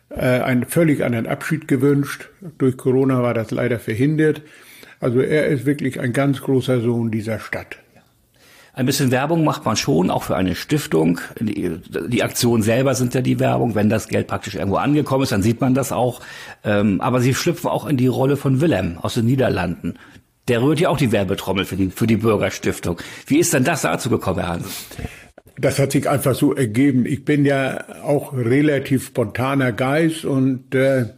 äh, 0.09 0.21
einen 0.21 0.65
völlig 0.65 1.03
anderen 1.03 1.27
Abschied 1.27 1.67
gewünscht. 1.67 2.29
Durch 2.57 2.75
Corona 2.75 3.21
war 3.21 3.35
das 3.35 3.51
leider 3.51 3.79
verhindert. 3.79 4.41
Also 5.05 5.19
er 5.21 5.45
ist 5.45 5.67
wirklich 5.67 5.99
ein 5.99 6.13
ganz 6.13 6.41
großer 6.41 6.81
Sohn 6.81 7.11
dieser 7.11 7.37
Stadt. 7.37 7.77
Ein 8.73 8.87
bisschen 8.87 9.11
Werbung 9.11 9.43
macht 9.43 9.63
man 9.63 9.77
schon, 9.77 10.09
auch 10.09 10.23
für 10.23 10.35
eine 10.35 10.55
Stiftung. 10.55 11.19
Die, 11.39 11.77
die 12.07 12.23
Aktionen 12.23 12.63
selber 12.63 12.95
sind 12.95 13.13
ja 13.13 13.21
die 13.21 13.39
Werbung. 13.39 13.75
Wenn 13.75 13.87
das 13.87 14.07
Geld 14.07 14.25
praktisch 14.25 14.55
irgendwo 14.55 14.77
angekommen 14.77 15.21
ist, 15.21 15.31
dann 15.31 15.43
sieht 15.43 15.61
man 15.61 15.75
das 15.75 15.91
auch. 15.91 16.21
Ähm, 16.63 17.01
aber 17.01 17.21
sie 17.21 17.35
schlüpfen 17.35 17.69
auch 17.69 17.85
in 17.85 17.97
die 17.97 18.07
Rolle 18.07 18.35
von 18.35 18.61
Willem 18.61 18.97
aus 18.97 19.13
den 19.13 19.27
Niederlanden. 19.27 19.93
Der 20.47 20.63
rührt 20.63 20.79
ja 20.79 20.89
auch 20.89 20.97
die 20.97 21.11
Werbetrommel 21.11 21.65
für 21.65 21.75
die, 21.75 21.91
für 21.91 22.07
die 22.07 22.17
Bürgerstiftung. 22.17 22.97
Wie 23.27 23.37
ist 23.37 23.53
denn 23.53 23.63
das 23.63 23.83
dazu 23.83 24.09
gekommen, 24.09 24.39
Herr 24.39 24.49
Hans? 24.53 24.87
Das 25.59 25.77
hat 25.77 25.91
sich 25.91 26.09
einfach 26.09 26.33
so 26.33 26.55
ergeben. 26.55 27.05
Ich 27.05 27.25
bin 27.25 27.45
ja 27.45 28.01
auch 28.03 28.33
relativ 28.33 29.05
spontaner 29.05 29.71
Geist 29.71 30.25
und 30.25 30.73
äh, 30.73 31.09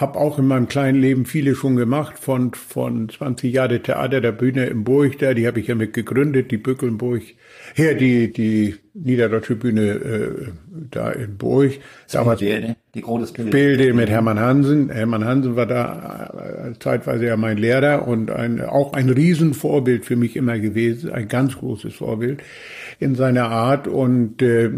habe 0.00 0.18
auch 0.18 0.38
in 0.38 0.46
meinem 0.46 0.66
kleinen 0.66 0.98
Leben 0.98 1.26
viele 1.26 1.54
schon 1.54 1.76
gemacht, 1.76 2.18
von, 2.18 2.54
von 2.54 3.08
20 3.08 3.52
Jahre 3.52 3.82
Theater 3.82 4.20
der 4.20 4.32
Bühne 4.32 4.66
im 4.66 4.82
Burg 4.82 5.18
da, 5.18 5.34
die 5.34 5.46
habe 5.46 5.60
ich 5.60 5.66
ja 5.66 5.74
mit 5.74 5.92
gegründet, 5.92 6.50
die 6.50 6.56
Bückelnburg, 6.56 7.22
her 7.74 7.94
die, 7.94 8.32
die 8.32 8.76
Niederdeutsche 8.94 9.54
Bühne 9.54 9.82
äh, 9.82 10.48
da 10.90 11.10
in 11.10 11.36
Burg. 11.36 11.72
Damals 12.10 12.40
die, 12.40 12.74
die 12.94 13.02
große 13.02 13.32
Bilde. 13.32 13.50
Bilde 13.50 13.94
mit 13.94 14.10
Hermann 14.10 14.40
Hansen. 14.40 14.90
Hermann 14.90 15.24
Hansen 15.24 15.54
war 15.54 15.66
da 15.66 16.70
äh, 16.70 16.78
zeitweise 16.78 17.26
ja 17.26 17.36
mein 17.36 17.56
Lehrer 17.56 18.08
und 18.08 18.30
ein, 18.30 18.60
auch 18.60 18.94
ein 18.94 19.10
Riesenvorbild 19.10 20.04
für 20.04 20.16
mich 20.16 20.34
immer 20.34 20.58
gewesen, 20.58 21.12
ein 21.12 21.28
ganz 21.28 21.58
großes 21.58 21.94
Vorbild 21.94 22.42
in 22.98 23.14
seiner 23.14 23.50
Art 23.50 23.86
und 23.86 24.42
äh, 24.42 24.70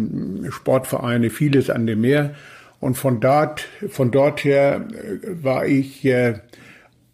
Sportvereine, 0.51 1.31
vieles 1.31 1.71
an 1.71 1.87
dem 1.87 2.01
Meer. 2.03 2.35
Und 2.83 2.97
von 2.97 3.21
dort, 3.21 3.69
von 3.91 4.11
dort 4.11 4.43
her 4.43 4.89
äh, 4.91 5.45
war 5.45 5.67
ich 5.67 6.05
äh, 6.05 6.41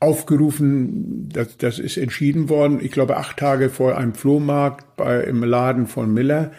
aufgerufen, 0.00 1.28
das, 1.30 1.58
das 1.58 1.78
ist 1.78 1.98
entschieden 1.98 2.48
worden, 2.48 2.78
ich 2.82 2.90
glaube 2.90 3.18
acht 3.18 3.36
Tage 3.36 3.68
vor 3.68 3.98
einem 3.98 4.14
Flohmarkt 4.14 4.96
bei, 4.96 5.20
im 5.24 5.44
Laden 5.44 5.86
von 5.86 6.14
Miller. 6.14 6.52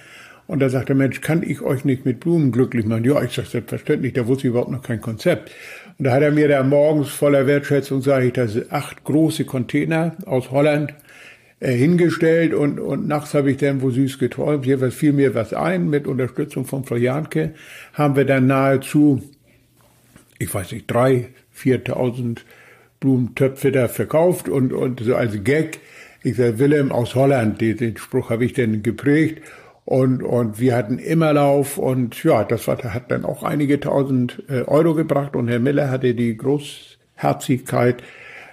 Und 0.46 0.60
da 0.60 0.70
sagt 0.70 0.90
der 0.90 0.96
Mensch, 0.96 1.22
kann 1.22 1.42
ich 1.42 1.62
euch 1.62 1.86
nicht 1.86 2.06
mit 2.06 2.20
Blumen 2.20 2.52
glücklich 2.52 2.86
machen? 2.86 3.04
Ja, 3.04 3.20
ich 3.24 3.34
sage 3.34 3.48
selbstverständlich, 3.48 4.14
da 4.14 4.28
wusste 4.28 4.44
ich 4.44 4.52
überhaupt 4.52 4.70
noch 4.70 4.84
kein 4.84 5.02
Konzept. 5.02 5.50
Und 5.98 6.06
da 6.06 6.12
hat 6.12 6.22
er 6.22 6.32
mir 6.32 6.48
da 6.48 6.62
morgens 6.62 7.10
voller 7.10 7.48
Wertschätzung, 7.48 8.04
sage 8.04 8.28
ich, 8.28 8.34
da 8.34 8.48
sind 8.48 8.72
acht 8.72 9.04
große 9.06 9.44
Container 9.46 10.18
aus 10.28 10.52
Holland 10.52 10.94
äh, 11.60 11.74
hingestellt 11.74 12.54
und, 12.54 12.80
und 12.80 13.08
nachts 13.08 13.34
habe 13.34 13.52
ich 13.52 13.58
dann 13.58 13.82
wo 13.82 13.90
süß 13.90 14.18
geträumt. 14.18 14.66
Jeweils 14.66 14.96
fiel 14.96 15.14
mir 15.14 15.36
was 15.36 15.54
ein 15.54 15.90
mit 15.90 16.08
Unterstützung 16.08 16.66
von 16.66 16.86
Frau 16.86 16.96
Janke. 16.96 17.54
Haben 17.94 18.16
wir 18.16 18.26
dann 18.26 18.48
nahezu, 18.48 19.22
ich 20.38 20.54
weiß 20.54 20.72
nicht, 20.72 20.90
drei, 20.90 21.30
viertausend 21.52 22.46
Blumentöpfe 23.00 23.72
da 23.72 23.88
verkauft 23.88 24.48
und, 24.50 24.74
und 24.74 25.02
so 25.02 25.16
als 25.16 25.44
Gag. 25.44 25.80
Ich 26.24 26.38
sage, 26.38 26.60
Willem 26.60 26.92
aus 26.92 27.16
Holland, 27.16 27.62
den, 27.62 27.78
den 27.78 27.98
Spruch 27.98 28.30
habe 28.30 28.46
ich 28.46 28.54
dann 28.54 28.84
geprägt. 28.84 29.42
Und, 29.86 30.22
und 30.22 30.60
wir 30.60 30.76
hatten 30.76 31.00
immer 31.00 31.34
Lauf 31.34 31.78
und 31.78 32.24
ja, 32.24 32.44
das 32.44 32.68
hat 32.68 33.10
dann 33.10 33.26
auch 33.26 33.42
einige 33.42 33.80
tausend 33.80 34.44
äh, 34.48 34.62
Euro 34.62 34.94
gebracht 34.94 35.36
und 35.36 35.48
Herr 35.48 35.60
Miller 35.60 35.90
hatte 35.90 36.14
die 36.14 36.38
Großherzigkeit, 36.38 38.04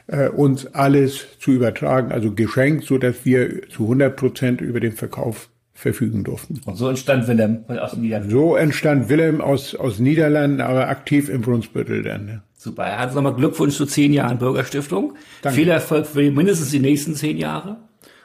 äh, 0.09 0.29
uns 0.29 0.67
alles 0.75 1.39
zu 1.39 1.53
übertragen, 1.53 2.13
also 2.13 2.33
geschenkt, 2.33 2.85
so 2.85 2.99
dass 2.99 3.25
wir 3.25 3.69
zu 3.69 3.85
100 3.85 4.17
Prozent 4.17 4.61
über 4.61 4.81
den 4.81 4.93
Verkauf 4.93 5.49
verfügen 5.75 6.25
durften. 6.25 6.61
Und 6.65 6.77
so 6.77 6.89
entstand 6.89 7.29
Willem 7.29 7.65
aus 7.69 7.93
den 7.93 8.01
Niederlanden. 8.01 8.31
So 8.31 8.57
entstand 8.57 9.09
Willem 9.09 9.41
aus, 9.41 9.75
aus 9.75 9.99
Niederlanden, 9.99 10.61
aber 10.61 10.89
aktiv 10.89 11.29
im 11.29 11.43
Brunsbüttel 11.43 12.03
dann. 12.03 12.25
Ne? 12.25 12.43
Super. 12.57 12.85
Er 12.85 12.99
hat 12.99 13.15
nochmal 13.15 13.35
Glückwunsch 13.35 13.77
zu 13.77 13.85
zehn 13.85 14.13
Jahren 14.13 14.39
Bürgerstiftung. 14.39 15.15
Danke. 15.43 15.57
Viel 15.59 15.69
Erfolg 15.69 16.07
für 16.07 16.31
mindestens 16.31 16.71
die 16.71 16.81
nächsten 16.81 17.15
zehn 17.15 17.37
Jahre 17.37 17.77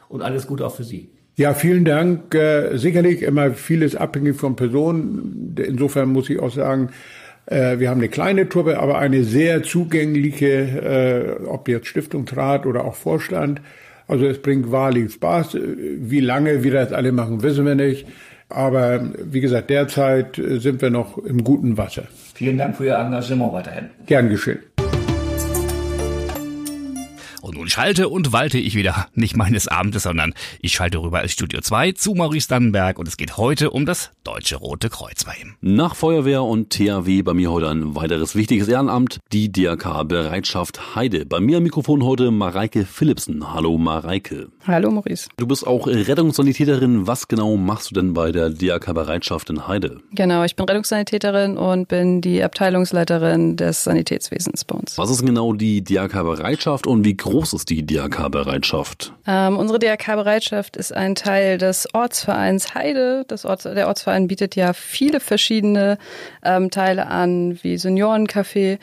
und 0.07 0.21
alles 0.21 0.47
Gute 0.47 0.65
auch 0.65 0.75
für 0.75 0.83
Sie. 0.83 1.09
Ja, 1.35 1.53
vielen 1.53 1.85
Dank. 1.85 2.33
Äh, 2.35 2.77
sicherlich 2.77 3.21
immer 3.21 3.51
vieles 3.51 3.95
abhängig 3.95 4.37
von 4.37 4.55
Personen. 4.55 5.55
Insofern 5.57 6.09
muss 6.09 6.29
ich 6.29 6.39
auch 6.39 6.51
sagen, 6.51 6.89
äh, 7.51 7.79
wir 7.79 7.89
haben 7.89 7.99
eine 7.99 8.09
kleine 8.09 8.47
Truppe, 8.47 8.79
aber 8.79 8.97
eine 8.97 9.23
sehr 9.23 9.61
zugängliche, 9.63 11.37
äh, 11.41 11.45
ob 11.45 11.67
jetzt 11.67 11.87
Stiftungsrat 11.87 12.65
oder 12.65 12.85
auch 12.85 12.95
Vorstand. 12.95 13.61
Also 14.07 14.25
es 14.25 14.41
bringt 14.41 14.71
wahrlich 14.71 15.13
Spaß. 15.13 15.57
Wie 15.61 16.19
lange 16.21 16.63
wir 16.63 16.71
das 16.71 16.91
alle 16.91 17.11
machen, 17.11 17.43
wissen 17.43 17.65
wir 17.65 17.75
nicht. 17.75 18.07
Aber 18.49 19.11
wie 19.23 19.39
gesagt, 19.39 19.69
derzeit 19.69 20.35
sind 20.35 20.81
wir 20.81 20.89
noch 20.89 21.17
im 21.17 21.43
guten 21.43 21.77
Wasser. 21.77 22.03
Vielen 22.33 22.57
Dank 22.57 22.75
für 22.75 22.85
Ihr 22.85 22.95
Engagement 22.95 23.53
weiterhin. 23.53 23.89
Gern 24.05 24.29
geschehen. 24.29 24.59
Schalte 27.71 28.09
und 28.09 28.33
walte 28.33 28.57
ich 28.57 28.75
wieder, 28.75 29.07
nicht 29.13 29.37
meines 29.37 29.67
Abends, 29.67 30.03
sondern 30.03 30.33
ich 30.61 30.73
schalte 30.73 30.97
rüber 30.97 31.21
ins 31.21 31.33
Studio 31.33 31.61
2 31.61 31.91
zu 31.91 32.13
Maurice 32.13 32.47
Dannenberg 32.47 32.97
und 32.97 33.07
es 33.07 33.17
geht 33.17 33.37
heute 33.37 33.69
um 33.71 33.85
das 33.85 34.11
Deutsche 34.23 34.57
Rote 34.57 34.89
Kreuz 34.89 35.23
bei 35.23 35.33
ihm. 35.41 35.55
Nach 35.61 35.95
Feuerwehr 35.95 36.43
und 36.43 36.69
THW 36.69 37.21
bei 37.21 37.33
mir 37.33 37.51
heute 37.51 37.69
ein 37.69 37.95
weiteres 37.95 38.35
wichtiges 38.35 38.67
Ehrenamt, 38.67 39.19
die 39.31 39.51
DRK 39.51 40.03
Bereitschaft 40.03 40.95
Heide. 40.95 41.25
Bei 41.25 41.39
mir 41.39 41.57
am 41.57 41.63
Mikrofon 41.63 42.03
heute 42.03 42.31
Mareike 42.31 42.85
Philipsen. 42.85 43.53
Hallo 43.53 43.77
Mareike. 43.77 44.49
Hallo 44.65 44.91
Maurice. 44.91 45.29
Du 45.37 45.47
bist 45.47 45.65
auch 45.65 45.87
Rettungssanitäterin. 45.87 47.07
Was 47.07 47.27
genau 47.27 47.57
machst 47.57 47.91
du 47.91 47.95
denn 47.95 48.13
bei 48.13 48.31
der 48.31 48.49
DRK 48.49 48.93
Bereitschaft 48.93 49.49
in 49.49 49.67
Heide? 49.67 50.01
Genau, 50.13 50.43
ich 50.43 50.55
bin 50.55 50.65
Rettungssanitäterin 50.65 51.57
und 51.57 51.87
bin 51.87 52.21
die 52.21 52.43
Abteilungsleiterin 52.43 53.55
des 53.55 53.83
Sanitätswesens 53.83 54.65
bei 54.65 54.75
uns. 54.75 54.97
Was 54.97 55.09
ist 55.09 55.25
genau 55.25 55.53
die 55.53 55.83
DRK 55.83 56.23
Bereitschaft 56.23 56.87
und 56.87 57.05
wie 57.05 57.15
groß 57.15 57.51
groß 57.51 57.60
ist 57.61 57.69
die 57.69 57.85
DRK-Bereitschaft? 57.85 59.13
Ähm, 59.27 59.55
unsere 59.57 59.77
DRK-Bereitschaft 59.77 60.77
ist 60.77 60.95
ein 60.95 61.13
Teil 61.13 61.59
des 61.59 61.93
Ortsvereins 61.93 62.73
Heide. 62.73 63.23
Das 63.27 63.45
Orts, 63.45 63.63
der 63.63 63.87
Ortsverein 63.87 64.27
bietet 64.27 64.55
ja 64.55 64.73
viele 64.73 65.19
verschiedene 65.19 65.99
ähm, 66.43 66.71
Teile 66.71 67.05
an, 67.05 67.59
wie 67.61 67.75
Seniorencafé 67.75 68.79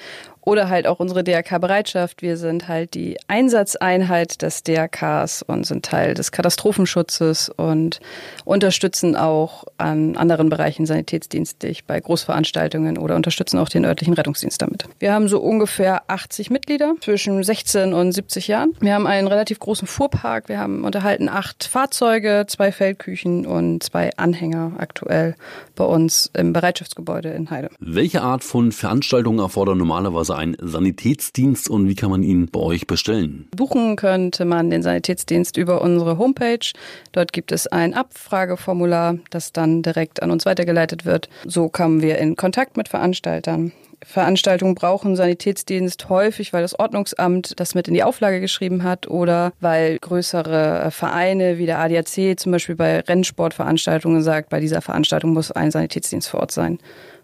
oder 0.48 0.70
halt 0.70 0.86
auch 0.86 0.98
unsere 0.98 1.22
DRK-Bereitschaft. 1.22 2.22
Wir 2.22 2.38
sind 2.38 2.68
halt 2.68 2.94
die 2.94 3.18
Einsatzeinheit 3.28 4.40
des 4.40 4.62
DRKs 4.62 5.42
und 5.42 5.66
sind 5.66 5.84
Teil 5.84 6.14
des 6.14 6.32
Katastrophenschutzes 6.32 7.50
und 7.50 8.00
unterstützen 8.46 9.14
auch 9.14 9.64
an 9.76 10.16
anderen 10.16 10.48
Bereichen 10.48 10.86
sanitätsdienstlich 10.86 11.84
bei 11.84 12.00
Großveranstaltungen 12.00 12.96
oder 12.96 13.14
unterstützen 13.14 13.58
auch 13.58 13.68
den 13.68 13.84
örtlichen 13.84 14.14
Rettungsdienst 14.14 14.62
damit. 14.62 14.86
Wir 14.98 15.12
haben 15.12 15.28
so 15.28 15.38
ungefähr 15.38 16.04
80 16.06 16.48
Mitglieder 16.48 16.94
zwischen 17.02 17.44
16 17.44 17.92
und 17.92 18.12
70 18.12 18.48
Jahren. 18.48 18.72
Wir 18.80 18.94
haben 18.94 19.06
einen 19.06 19.28
relativ 19.28 19.58
großen 19.58 19.86
Fuhrpark. 19.86 20.48
Wir 20.48 20.58
haben 20.58 20.84
unterhalten 20.84 21.28
acht 21.28 21.64
Fahrzeuge, 21.64 22.46
zwei 22.48 22.72
Feldküchen 22.72 23.44
und 23.44 23.82
zwei 23.82 24.16
Anhänger 24.16 24.72
aktuell 24.78 25.34
bei 25.76 25.84
uns 25.84 26.30
im 26.32 26.54
Bereitschaftsgebäude 26.54 27.28
in 27.28 27.50
Heide. 27.50 27.68
Welche 27.80 28.22
Art 28.22 28.42
von 28.44 28.72
Veranstaltungen 28.72 29.40
erfordern 29.40 29.76
normalerweise 29.76 30.37
ein 30.38 30.56
Sanitätsdienst 30.60 31.68
und 31.68 31.88
wie 31.88 31.94
kann 31.94 32.10
man 32.10 32.22
ihn 32.22 32.46
bei 32.46 32.60
euch 32.60 32.86
bestellen? 32.86 33.48
Buchen 33.54 33.96
könnte 33.96 34.44
man 34.44 34.70
den 34.70 34.82
Sanitätsdienst 34.82 35.56
über 35.56 35.82
unsere 35.82 36.16
Homepage. 36.16 36.72
Dort 37.12 37.32
gibt 37.32 37.52
es 37.52 37.66
ein 37.66 37.92
Abfrageformular, 37.92 39.18
das 39.30 39.52
dann 39.52 39.82
direkt 39.82 40.22
an 40.22 40.30
uns 40.30 40.46
weitergeleitet 40.46 41.04
wird. 41.04 41.28
So 41.44 41.68
kommen 41.68 42.00
wir 42.00 42.18
in 42.18 42.36
Kontakt 42.36 42.76
mit 42.76 42.88
Veranstaltern. 42.88 43.72
Veranstaltungen 44.04 44.74
brauchen 44.74 45.16
Sanitätsdienst 45.16 46.08
häufig, 46.08 46.52
weil 46.52 46.62
das 46.62 46.78
Ordnungsamt 46.78 47.58
das 47.58 47.74
mit 47.74 47.88
in 47.88 47.94
die 47.94 48.04
Auflage 48.04 48.40
geschrieben 48.40 48.84
hat 48.84 49.08
oder 49.08 49.52
weil 49.60 49.98
größere 49.98 50.90
Vereine 50.92 51.58
wie 51.58 51.66
der 51.66 51.80
ADAC 51.80 52.38
zum 52.38 52.52
Beispiel 52.52 52.76
bei 52.76 53.00
Rennsportveranstaltungen 53.00 54.22
sagt, 54.22 54.50
bei 54.50 54.60
dieser 54.60 54.82
Veranstaltung 54.82 55.32
muss 55.32 55.50
ein 55.50 55.70
Sanitätsdienst 55.70 56.28
vor 56.28 56.40
Ort 56.40 56.52
sein. 56.52 56.78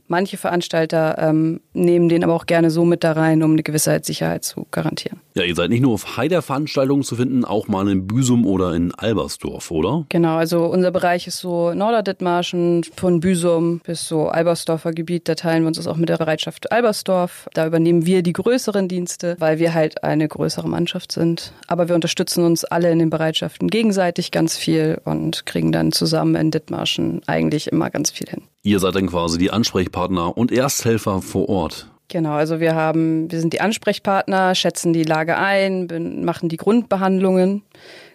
Manche 0.07 0.37
Veranstalter 0.37 1.17
ähm, 1.19 1.61
nehmen 1.73 2.09
den 2.09 2.25
aber 2.25 2.35
auch 2.35 2.47
gerne 2.47 2.71
so 2.71 2.85
mit 2.85 3.05
da 3.05 3.13
rein, 3.13 3.43
um 3.43 3.53
eine 3.53 3.63
gewisse 3.63 3.99
Sicherheit 4.03 4.45
zu 4.45 4.67
garantieren. 4.71 5.21
Ja, 5.35 5.45
ihr 5.45 5.55
seid 5.55 5.71
nicht 5.71 5.81
nur 5.81 5.95
auf 5.95 6.17
Heider 6.17 6.43
Veranstaltungen 6.43 7.03
zu 7.03 7.17
finden, 7.17 7.45
auch 7.45 7.69
mal 7.69 7.89
in 7.89 8.07
Büsum 8.07 8.47
oder 8.47 8.75
in 8.75 8.95
Albersdorf, 8.95 9.71
oder? 9.71 10.05
Genau, 10.11 10.37
also 10.37 10.67
unser 10.67 10.91
Bereich 10.91 11.27
ist 11.27 11.39
so 11.39 11.73
Norderdithmarschen 11.73 12.85
von 12.97 13.21
Büsum 13.21 13.81
bis 13.85 14.07
so 14.07 14.29
Albersdorfer 14.29 14.93
Gebiet. 14.93 15.29
Da 15.29 15.35
teilen 15.35 15.63
wir 15.63 15.69
uns 15.69 15.79
das 15.79 15.87
auch 15.87 15.97
mit 15.97 16.09
der 16.09 16.19
Bereitschaft 16.19 16.71
Albersdorf. 16.71 17.49
Da 17.55 17.67
übernehmen 17.67 18.05
wir 18.05 18.23
die 18.23 18.35
größeren 18.35 18.89
Dienste, 18.89 19.37
weil 19.39 19.59
wir 19.59 19.75
halt 19.75 20.05
eine 20.05 20.29
größere 20.29 20.69
Mannschaft 20.69 21.13
sind. 21.13 21.53
Aber 21.67 21.89
wir 21.89 21.95
unterstützen 21.95 22.45
uns 22.45 22.65
alle 22.65 22.91
in 22.91 22.99
den 22.99 23.11
Bereitschaften 23.11 23.69
gegenseitig 23.69 24.31
ganz 24.31 24.57
viel 24.57 25.01
und 25.05 25.47
kriegen 25.47 25.73
dann 25.73 25.93
zusammen 25.93 26.35
in 26.35 26.51
Dithmarschen 26.51 27.23
eigentlich 27.27 27.73
immer 27.73 27.91
ganz 27.91 28.11
viel 28.11 28.29
hin. 28.29 28.43
Ihr 28.67 28.81
seid 28.81 28.95
dann 28.95 29.09
quasi 29.09 29.37
die 29.37 29.51
Ansprechpartner 29.51 30.39
und 30.39 30.51
Ersthelfer 30.51 31.21
vor 31.21 31.51
Ort. 31.51 31.91
Genau, 32.09 32.33
also 32.33 32.61
wir 32.61 32.75
haben, 32.75 33.31
wir 33.31 33.39
sind 33.39 33.53
die 33.53 33.61
Ansprechpartner, 33.61 34.55
schätzen 34.55 34.95
die 34.95 35.03
Lage 35.03 35.37
ein, 35.37 36.25
machen 36.25 36.49
die 36.49 36.57
Grundbehandlungen, 36.57 37.63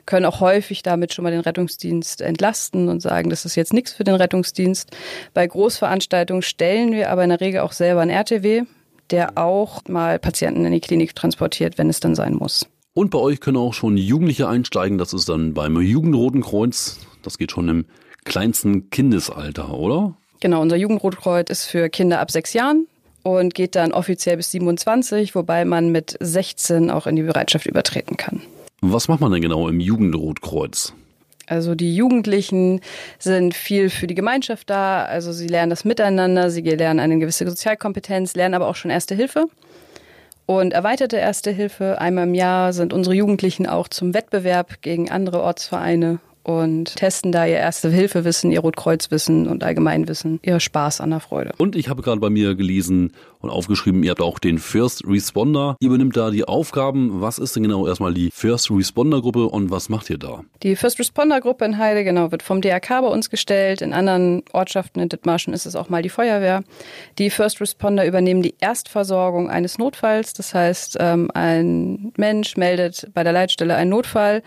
können 0.08 0.26
auch 0.26 0.40
häufig 0.40 0.82
damit 0.82 1.14
schon 1.14 1.22
mal 1.22 1.30
den 1.30 1.42
Rettungsdienst 1.42 2.22
entlasten 2.22 2.90
und 2.90 3.00
sagen, 3.00 3.30
das 3.30 3.46
ist 3.46 3.56
jetzt 3.56 3.74
nichts 3.74 3.94
für 3.94 4.04
den 4.04 4.16
Rettungsdienst. 4.16 4.90
Bei 5.36 5.46
Großveranstaltungen 5.46 6.42
stellen 6.42 6.94
wir 6.94 7.12
aber 7.12 7.24
in 7.24 7.30
der 7.30 7.42
Regel 7.42 7.62
auch 7.62 7.72
selber 7.72 8.02
einen 8.02 8.10
RTW, 8.10 8.64
der 9.12 9.38
auch 9.38 9.84
mal 9.88 10.18
Patienten 10.18 10.66
in 10.66 10.72
die 10.72 10.82
Klinik 10.82 11.14
transportiert, 11.14 11.78
wenn 11.78 11.90
es 11.90 12.00
dann 12.00 12.16
sein 12.16 12.34
muss. 12.34 12.66
Und 12.96 13.12
bei 13.12 13.20
euch 13.20 13.40
können 13.40 13.58
auch 13.58 13.76
schon 13.76 13.98
Jugendliche 13.98 14.50
einsteigen, 14.50 14.98
das 14.98 15.14
ist 15.14 15.30
dann 15.30 15.54
beim 15.54 15.80
Jugendroten 15.80 16.42
Kreuz, 16.42 16.98
das 17.22 17.38
geht 17.38 17.52
schon 17.52 17.70
im 17.70 17.86
kleinsten 18.26 18.90
Kindesalter, 18.90 19.76
oder? 19.76 20.16
Genau, 20.40 20.62
unser 20.62 20.78
Jugendrotkreuz 20.78 21.50
ist 21.50 21.66
für 21.66 21.90
Kinder 21.90 22.20
ab 22.20 22.32
sechs 22.32 22.54
Jahren 22.54 22.88
und 23.24 23.54
geht 23.54 23.76
dann 23.76 23.92
offiziell 23.92 24.38
bis 24.38 24.52
27, 24.52 25.36
wobei 25.36 25.66
man 25.66 25.92
mit 25.92 26.16
16 26.20 26.90
auch 26.90 27.08
in 27.08 27.16
die 27.16 27.24
Bereitschaft 27.24 27.66
übertreten 27.66 28.16
kann. 28.16 28.42
Was 28.82 29.10
macht 29.10 29.20
man 29.20 29.32
denn 29.32 29.42
genau 29.42 29.68
im 29.68 29.80
Jugendrotkreuz? 29.80 30.94
Also 31.48 31.76
die 31.76 31.96
Jugendlichen 31.96 32.80
sind 33.18 33.56
viel 33.56 33.90
für 33.90 34.08
die 34.08 34.16
Gemeinschaft 34.16 34.70
da, 34.70 35.04
also 35.04 35.34
sie 35.34 35.48
lernen 35.48 35.72
das 35.72 35.84
Miteinander, 35.84 36.52
sie 36.52 36.62
lernen 36.62 37.00
eine 37.00 37.18
gewisse 37.18 37.48
Sozialkompetenz, 37.48 38.36
lernen 38.36 38.54
aber 38.54 38.68
auch 38.68 38.76
schon 38.76 38.92
Erste 38.92 39.16
Hilfe. 39.16 39.48
Und 40.46 40.74
erweiterte 40.74 41.18
Erste 41.18 41.52
Hilfe, 41.52 42.00
einmal 42.00 42.28
im 42.28 42.36
Jahr 42.36 42.72
sind 42.72 42.94
unsere 42.94 43.16
Jugendlichen 43.16 43.68
auch 43.68 43.88
zum 43.88 44.14
Wettbewerb 44.14 44.82
gegen 44.82 45.12
andere 45.12 45.42
Ortsvereine 45.42 46.20
und 46.50 46.96
testen 46.96 47.32
da 47.32 47.46
ihr 47.46 47.58
Erste-Hilfe-Wissen, 47.58 48.50
ihr 48.50 48.62
Rotkreuz-Wissen 48.62 49.48
und 49.48 49.64
Allgemeinwissen, 49.64 50.40
ihr 50.42 50.60
Spaß 50.60 51.00
an 51.00 51.12
der 51.12 51.20
Freude. 51.20 51.52
Und 51.60 51.76
ich 51.76 51.90
habe 51.90 52.02
gerade 52.02 52.20
bei 52.20 52.32
mir 52.32 52.56
gelesen 52.56 53.14
und 53.40 53.52
aufgeschrieben, 53.52 54.02
ihr 54.02 54.10
habt 54.10 54.22
auch 54.22 54.40
den 54.40 54.58
First 54.58 55.04
Responder. 55.06 55.78
Ihr 55.80 55.90
übernimmt 55.90 56.18
da 56.18 56.32
die 56.32 56.46
Aufgaben. 56.46 57.22
Was 57.22 57.38
ist 57.38 57.56
denn 57.56 57.62
genau 57.62 57.86
erstmal 57.86 58.16
die 58.16 58.32
First 58.34 58.72
Responder 58.72 59.22
Gruppe 59.22 59.46
und 59.46 59.70
was 59.70 59.90
macht 59.90 60.10
ihr 60.10 60.18
da? 60.18 60.42
Die 60.64 60.76
First 60.76 60.98
Responder 60.98 61.40
Gruppe 61.40 61.66
in 61.66 61.78
Heide, 61.78 62.04
genau, 62.04 62.32
wird 62.32 62.42
vom 62.42 62.62
DRK 62.62 63.02
bei 63.02 63.10
uns 63.10 63.30
gestellt. 63.30 63.84
In 63.84 63.94
anderen 63.94 64.42
Ortschaften 64.52 65.02
in 65.02 65.10
Dithmarschen 65.10 65.54
ist 65.54 65.68
es 65.68 65.76
auch 65.76 65.90
mal 65.90 66.02
die 66.02 66.10
Feuerwehr. 66.10 66.64
Die 67.20 67.30
First 67.30 67.62
Responder 67.62 68.08
übernehmen 68.08 68.42
die 68.42 68.56
Erstversorgung 68.60 69.52
eines 69.52 69.78
Notfalls. 69.78 70.34
Das 70.34 70.56
heißt, 70.56 70.98
ähm, 71.00 71.30
ein 71.32 72.12
Mensch 72.18 72.58
meldet 72.58 73.08
bei 73.14 73.24
der 73.24 73.34
Leitstelle 73.34 73.76
einen 73.76 73.92
Notfall 73.92 74.42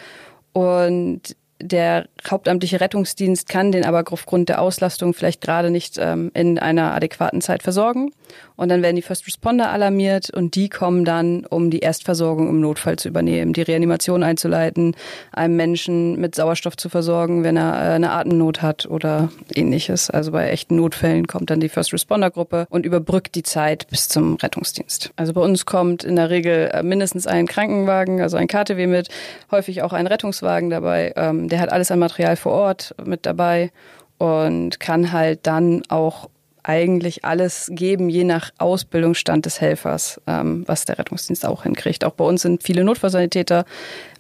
und 0.53 1.37
Der 1.63 2.09
hauptamtliche 2.29 2.81
Rettungsdienst 2.81 3.49
kann 3.49 3.71
den 3.71 3.85
aber 3.85 4.03
aufgrund 4.11 4.49
der 4.49 4.61
Auslastung 4.61 5.15
vielleicht 5.15 5.41
gerade 5.41 5.71
nicht 5.71 5.97
ähm, 5.99 6.33
in 6.35 6.59
einer 6.59 6.93
adäquaten 6.93 7.41
Zeit 7.41 7.63
versorgen. 7.63 8.11
Und 8.57 8.69
dann 8.69 8.83
werden 8.83 8.97
die 8.97 9.03
First 9.03 9.27
Responder 9.27 9.71
alarmiert 9.71 10.31
und 10.31 10.55
die 10.55 10.69
kommen 10.69 11.05
dann, 11.05 11.47
um 11.47 11.71
die 11.71 11.81
Erstversorgung 11.81 12.49
im 12.49 12.61
Notfall 12.61 12.97
zu 12.97 13.09
übernehmen, 13.09 13.53
die 13.53 13.63
Reanimation 13.63 14.23
einzuleiten, 14.23 14.95
einem 15.33 15.57
Menschen 15.57 16.21
mit 16.21 16.35
Sauerstoff 16.35 16.77
zu 16.77 16.89
versorgen, 16.89 17.45
wenn 17.45 17.57
er 17.57 17.75
äh, 17.75 17.95
eine 17.95 18.11
Atemnot 18.11 18.63
hat 18.63 18.87
oder 18.87 19.31
ähnliches. 19.55 20.11
Also 20.11 20.33
bei 20.33 20.51
echten 20.51 20.77
Notfällen 20.77 21.27
kommt 21.27 21.51
dann 21.51 21.61
die 21.61 21.69
First 21.69 21.93
Responder 21.93 22.31
Gruppe 22.31 22.67
und 22.71 22.87
überbrückt 22.87 23.35
die 23.35 23.43
Zeit 23.43 23.87
bis 23.89 24.09
zum 24.09 24.37
Rettungsdienst. 24.37 25.13
Also 25.17 25.33
bei 25.33 25.41
uns 25.41 25.67
kommt 25.67 26.05
in 26.05 26.17
der 26.17 26.31
Regel 26.31 26.71
äh, 26.73 26.83
mindestens 26.83 27.27
ein 27.27 27.47
Krankenwagen, 27.47 28.21
also 28.21 28.37
ein 28.37 28.49
KTW 28.49 28.87
mit, 28.87 29.09
häufig 29.51 29.83
auch 29.83 29.93
ein 29.93 30.07
Rettungswagen 30.07 30.71
dabei. 30.71 31.13
Ähm, 31.17 31.49
der 31.53 31.61
hat 31.61 31.71
alles 31.71 31.91
an 31.91 31.99
Material 31.99 32.37
vor 32.37 32.53
Ort 32.53 32.95
mit 33.05 33.27
dabei 33.27 33.71
und 34.17 34.81
kann 34.81 35.13
halt 35.13 35.47
dann 35.47 35.83
auch 35.91 36.31
eigentlich 36.63 37.25
alles 37.25 37.69
geben, 37.73 38.09
je 38.09 38.25
nach 38.25 38.53
Ausbildungsstand 38.57 39.45
des 39.45 39.61
Helfers, 39.61 40.21
ähm, 40.27 40.65
was 40.67 40.85
der 40.87 40.99
Rettungsdienst 40.99 41.45
auch 41.45 41.65
hinkriegt. 41.65 42.05
Auch 42.05 42.13
bei 42.13 42.25
uns 42.25 42.43
sind 42.43 42.63
viele 42.63 42.85
Notfallsanitäter 42.85 43.67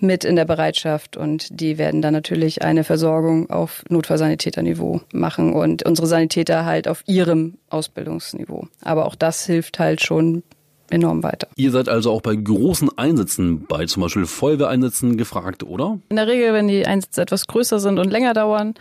mit 0.00 0.24
in 0.24 0.36
der 0.36 0.44
Bereitschaft 0.44 1.16
und 1.16 1.60
die 1.60 1.78
werden 1.78 2.02
dann 2.02 2.12
natürlich 2.12 2.62
eine 2.62 2.84
Versorgung 2.84 3.48
auf 3.48 3.82
Notfallsanitäterniveau 3.88 5.00
machen 5.12 5.54
und 5.54 5.84
unsere 5.84 6.06
Sanitäter 6.06 6.66
halt 6.66 6.86
auf 6.86 7.02
ihrem 7.06 7.58
Ausbildungsniveau. 7.70 8.66
Aber 8.82 9.06
auch 9.06 9.14
das 9.14 9.46
hilft 9.46 9.78
halt 9.78 10.02
schon 10.02 10.42
enorm 10.92 11.22
weiter. 11.22 11.48
Ihr 11.56 11.70
seid 11.70 11.88
also 11.88 12.10
auch 12.12 12.20
bei 12.20 12.36
großen 12.36 12.96
Einsätzen, 12.96 13.64
bei 13.66 13.86
zum 13.86 14.02
Beispiel 14.02 14.26
Feuerwehreinsätzen 14.26 15.16
gefragt, 15.16 15.62
oder? 15.62 15.98
In 16.08 16.16
der 16.16 16.26
Regel, 16.26 16.52
wenn 16.52 16.68
die 16.68 16.86
Einsätze 16.86 17.22
etwas 17.22 17.46
größer 17.46 17.80
sind 17.80 17.98
und 17.98 18.10
länger 18.10 18.34
dauern, 18.34 18.74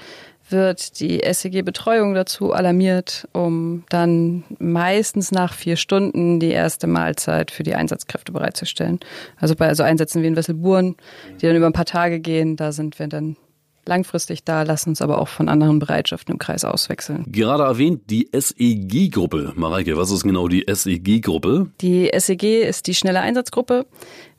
wird 0.50 1.00
die 1.00 1.22
SEG-Betreuung 1.24 2.14
dazu 2.14 2.52
alarmiert, 2.52 3.28
um 3.32 3.84
dann 3.90 4.44
meistens 4.60 5.32
nach 5.32 5.54
vier 5.54 5.78
Stunden 5.78 6.40
die 6.40 6.52
erste 6.52 6.88
Mahlzeit 6.88 7.52
für 7.52 7.64
die 7.64 7.76
Einsatzkräfte 7.76 8.32
bereitzustellen. 8.32 9.00
Also 9.38 9.56
bei 9.56 9.74
so 9.74 9.84
Einsätzen 9.84 10.22
wie 10.22 10.28
in 10.28 10.36
Wesselburen, 10.36 10.96
die 11.42 11.48
dann 11.48 11.56
über 11.56 11.68
ein 11.68 11.74
paar 11.74 11.86
Tage 11.86 12.20
gehen, 12.20 12.58
da 12.58 12.72
sind 12.72 13.00
wir 13.00 13.08
dann 13.08 13.38
langfristig 13.86 14.44
da, 14.44 14.64
lassen 14.64 14.90
uns 14.90 15.02
aber 15.02 15.20
auch 15.20 15.28
von 15.28 15.50
anderen 15.50 15.80
Bereitschaften 15.80 16.34
im 16.34 16.40
Kreis 16.40 16.66
auswechseln. 16.66 17.26
Gerade 17.28 17.64
erwähnt 17.64 18.10
die 18.10 18.30
SEG-Gruppe. 18.32 19.54
Mareike, 19.56 19.98
was 19.98 20.12
ist 20.12 20.24
genau 20.24 20.48
die 20.48 20.66
SEG-Gruppe? 20.68 21.72
Die 21.82 22.12
SEG 22.18 22.62
ist 22.62 22.88
die 22.88 22.96
schnelle 22.96 23.22
Einsatzgruppe. 23.22 23.86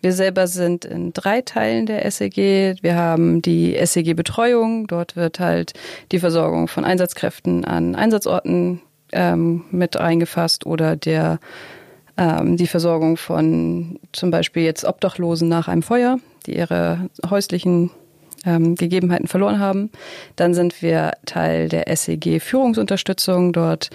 Wir 0.00 0.12
selber 0.12 0.46
sind 0.46 0.85
in 0.85 1.12
drei 1.12 1.42
Teilen 1.42 1.87
der 1.87 2.11
SEG. 2.11 2.76
Wir 2.83 2.96
haben 2.96 3.42
die 3.42 3.76
SEG-Betreuung. 3.85 4.87
Dort 4.87 5.16
wird 5.16 5.40
halt 5.40 5.74
die 6.11 6.18
Versorgung 6.18 6.68
von 6.68 6.85
Einsatzkräften 6.85 7.64
an 7.64 7.94
Einsatzorten 7.94 8.81
ähm, 9.12 9.64
mit 9.70 9.96
eingefasst 9.96 10.66
oder 10.66 10.96
der 10.96 11.38
ähm, 12.16 12.57
die 12.57 12.66
Versorgung 12.66 13.16
von 13.16 13.98
zum 14.12 14.31
Beispiel 14.31 14.64
jetzt 14.64 14.85
Obdachlosen 14.85 15.48
nach 15.48 15.68
einem 15.68 15.83
Feuer, 15.83 16.18
die 16.46 16.57
ihre 16.57 17.09
häuslichen 17.28 17.90
ähm, 18.44 18.74
Gegebenheiten 18.74 19.28
verloren 19.28 19.59
haben. 19.59 19.90
Dann 20.37 20.55
sind 20.55 20.83
wir 20.83 21.12
Teil 21.26 21.68
der 21.68 21.94
SEG 21.94 22.40
Führungsunterstützung. 22.40 23.52
Dort 23.52 23.90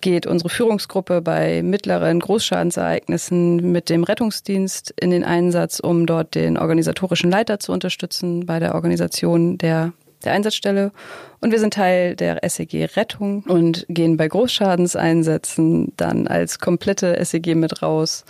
geht 0.00 0.26
unsere 0.26 0.50
Führungsgruppe 0.50 1.22
bei 1.22 1.62
mittleren 1.62 2.20
Großschadensereignissen 2.20 3.72
mit 3.72 3.88
dem 3.88 4.04
Rettungsdienst 4.04 4.92
in 5.00 5.10
den 5.10 5.24
Einsatz, 5.24 5.80
um 5.80 6.06
dort 6.06 6.34
den 6.34 6.58
organisatorischen 6.58 7.30
Leiter 7.30 7.58
zu 7.58 7.72
unterstützen 7.72 8.44
bei 8.44 8.58
der 8.58 8.74
Organisation 8.74 9.58
der 9.58 9.92
der 10.24 10.32
Einsatzstelle 10.32 10.92
und 11.40 11.50
wir 11.50 11.58
sind 11.58 11.74
Teil 11.74 12.14
der 12.14 12.48
SEG 12.48 12.96
Rettung 12.96 13.42
und 13.44 13.86
gehen 13.88 14.16
bei 14.16 14.28
Großschadenseinsätzen 14.28 15.92
dann 15.96 16.26
als 16.28 16.58
komplette 16.58 17.22
SEG 17.24 17.54
mit 17.56 17.82
raus 17.82 18.24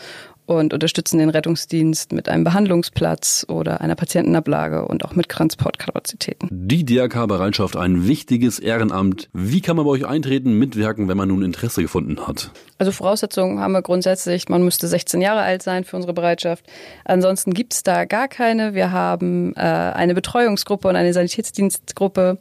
und 0.47 0.75
unterstützen 0.75 1.19
den 1.19 1.31
Rettungsdienst 1.31 2.13
mit 2.13 2.29
einem 2.29 2.45
Behandlungsplatz 2.45 3.47
oder 3.49 3.81
einer 3.81 3.95
Patientenablage 3.95 4.87
und 4.87 5.05
auch 5.05 5.15
mit 5.15 5.29
Transportkapazitäten. 5.29 6.49
Die 6.51 6.85
DRK-Bereitschaft, 6.85 7.77
ein 7.77 8.07
wichtiges 8.07 8.59
Ehrenamt. 8.59 9.29
Wie 9.33 9.61
kann 9.61 9.77
man 9.77 9.85
bei 9.85 9.93
euch 9.93 10.07
eintreten, 10.07 10.59
mitwirken, 10.59 11.09
wenn 11.09 11.17
man 11.17 11.29
nun 11.29 11.43
Interesse 11.43 11.83
gefunden 11.83 12.27
hat? 12.27 12.51
Also 12.79 12.91
Voraussetzungen 12.91 13.61
haben 13.61 13.73
wir 13.73 13.83
grundsätzlich, 13.83 14.49
man 14.49 14.65
müsste 14.65 14.89
16 14.89 15.21
Jahre 15.21 15.43
alt 15.43 15.63
sein 15.63 15.85
für 15.85 15.97
unsere 15.97 16.13
Bereitschaft. 16.13 16.67
Ansonsten 17.05 17.55
gibt 17.55 17.75
es 17.75 17.83
da 17.83 18.05
gar 18.05 18.27
keine. 18.29 18.75
Wir 18.75 18.91
haben 18.91 19.55
äh, 19.55 19.61
eine 19.61 20.15
Betreuungsgruppe 20.15 20.89
und 20.89 20.97
eine 20.97 21.13
Sanitätsdienstgruppe. 21.13 22.39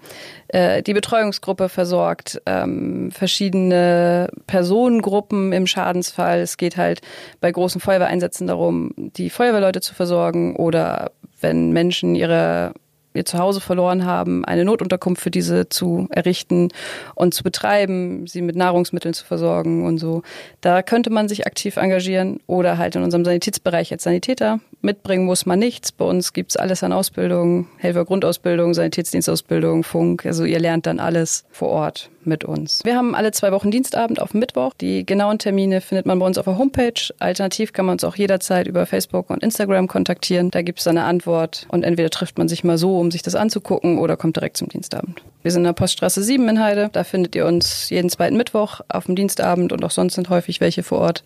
Äh, 0.47 0.81
die 0.81 0.93
Betreuungsgruppe 0.93 1.69
versorgt 1.69 2.41
ähm, 2.45 3.11
verschiedene 3.11 4.29
Personengruppen 4.47 5.53
im 5.53 5.67
Schadensfall. 5.67 6.39
Es 6.39 6.57
geht 6.57 6.77
halt 6.77 7.01
bei 7.39 7.51
großen 7.51 7.79
Feuerwehreinsätzen 7.91 8.47
darum, 8.47 8.93
die 8.95 9.29
Feuerwehrleute 9.29 9.81
zu 9.81 9.93
versorgen 9.93 10.55
oder 10.55 11.11
wenn 11.41 11.71
Menschen 11.71 12.15
ihre 12.15 12.73
ihr 13.13 13.25
Zuhause 13.25 13.59
verloren 13.59 14.05
haben, 14.05 14.45
eine 14.45 14.63
Notunterkunft 14.63 15.21
für 15.21 15.31
diese 15.31 15.67
zu 15.67 16.07
errichten 16.11 16.69
und 17.13 17.33
zu 17.33 17.43
betreiben, 17.43 18.25
sie 18.25 18.41
mit 18.41 18.55
Nahrungsmitteln 18.55 19.13
zu 19.13 19.25
versorgen 19.25 19.85
und 19.85 19.97
so. 19.97 20.21
Da 20.61 20.81
könnte 20.81 21.09
man 21.09 21.27
sich 21.27 21.45
aktiv 21.45 21.75
engagieren 21.75 22.39
oder 22.47 22.77
halt 22.77 22.95
in 22.95 23.03
unserem 23.03 23.25
Sanitätsbereich 23.25 23.91
als 23.91 24.03
Sanitäter. 24.03 24.61
Mitbringen 24.81 25.25
muss 25.25 25.45
man 25.45 25.59
nichts. 25.59 25.91
Bei 25.91 26.05
uns 26.05 26.31
gibt's 26.31 26.55
alles 26.55 26.83
an 26.83 26.93
Ausbildung, 26.93 27.67
Helfer 27.77 28.05
Grundausbildung, 28.05 28.73
Sanitätsdienstausbildung, 28.73 29.83
Funk. 29.83 30.25
Also 30.25 30.45
ihr 30.45 30.59
lernt 30.59 30.85
dann 30.85 31.01
alles 31.01 31.43
vor 31.51 31.67
Ort 31.67 32.09
mit 32.25 32.43
uns. 32.43 32.81
Wir 32.83 32.95
haben 32.95 33.15
alle 33.15 33.31
zwei 33.31 33.51
Wochen 33.51 33.71
Dienstabend 33.71 34.21
auf 34.21 34.33
Mittwoch. 34.33 34.73
Die 34.79 35.05
genauen 35.05 35.39
Termine 35.39 35.81
findet 35.81 36.05
man 36.05 36.19
bei 36.19 36.25
uns 36.25 36.37
auf 36.37 36.45
der 36.45 36.57
Homepage. 36.57 37.13
Alternativ 37.19 37.73
kann 37.73 37.85
man 37.85 37.93
uns 37.93 38.03
auch 38.03 38.15
jederzeit 38.15 38.67
über 38.67 38.85
Facebook 38.85 39.29
und 39.29 39.43
Instagram 39.43 39.87
kontaktieren. 39.87 40.51
Da 40.51 40.61
gibt's 40.61 40.87
eine 40.87 41.03
Antwort 41.03 41.65
und 41.69 41.83
entweder 41.83 42.09
trifft 42.09 42.37
man 42.37 42.47
sich 42.47 42.63
mal 42.63 42.77
so, 42.77 42.97
um 42.97 43.11
sich 43.11 43.21
das 43.21 43.35
anzugucken 43.35 43.97
oder 43.97 44.17
kommt 44.17 44.35
direkt 44.35 44.57
zum 44.57 44.69
Dienstabend. 44.69 45.21
Wir 45.41 45.51
sind 45.51 45.61
in 45.61 45.65
der 45.65 45.73
Poststraße 45.73 46.21
7 46.21 46.47
in 46.49 46.61
Heide. 46.61 46.89
Da 46.91 47.03
findet 47.03 47.35
ihr 47.35 47.45
uns 47.45 47.89
jeden 47.89 48.09
zweiten 48.09 48.37
Mittwoch 48.37 48.81
auf 48.89 49.05
dem 49.05 49.15
Dienstabend 49.15 49.71
und 49.71 49.83
auch 49.83 49.91
sonst 49.91 50.15
sind 50.15 50.29
häufig 50.29 50.61
welche 50.61 50.83
vor 50.83 50.99
Ort 50.99 51.23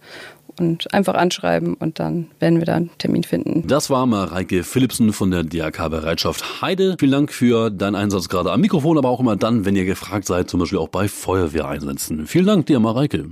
und 0.58 0.94
einfach 0.94 1.16
anschreiben 1.16 1.74
und 1.74 2.00
dann 2.00 2.28
werden 2.40 2.60
wir 2.60 2.66
da 2.66 2.76
einen 2.76 2.92
Termin 2.98 3.24
finden. 3.24 3.68
Das 3.68 3.90
war 3.90 4.06
Mareike 4.06 4.64
Philipsen 4.64 5.14
von 5.14 5.32
der 5.32 5.44
DRK 5.44 5.90
Bereitschaft 5.90 6.62
Heide. 6.62 6.96
Vielen 7.00 7.12
Dank 7.12 7.34
für 7.34 7.70
deinen 7.70 7.96
Einsatz 7.96 8.30
gerade 8.30 8.52
am 8.52 8.62
Mikrofon, 8.62 8.98
aber 8.98 9.10
auch 9.10 9.20
immer 9.20 9.36
dann, 9.36 9.66
wenn 9.66 9.76
ihr 9.76 9.86
gefragt 9.86 10.26
seid, 10.26 10.50
zum 10.50 10.60
Beispiel 10.60 10.80
auch 10.80 10.90
bei 10.90 11.08
Feuerwehreinsätzen. 11.08 12.28
Vielen 12.28 12.46
Dank 12.46 12.66
dir, 12.66 12.80
Mareike. 12.80 13.26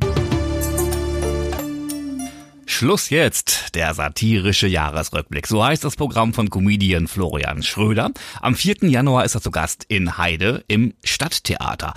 Schluss 2.65 3.11
jetzt, 3.11 3.75
der 3.75 3.93
satirische 3.93 4.67
Jahresrückblick. 4.67 5.47
So 5.47 5.63
heißt 5.63 5.83
das 5.83 5.95
Programm 5.95 6.33
von 6.33 6.49
Comedian 6.49 7.07
Florian 7.07 7.61
Schröder. 7.61 8.11
Am 8.41 8.55
4. 8.55 8.89
Januar 8.89 9.25
ist 9.25 9.35
er 9.35 9.41
zu 9.41 9.51
Gast 9.51 9.85
in 9.87 10.17
Heide 10.17 10.63
im 10.67 10.93
Stadttheater. 11.03 11.93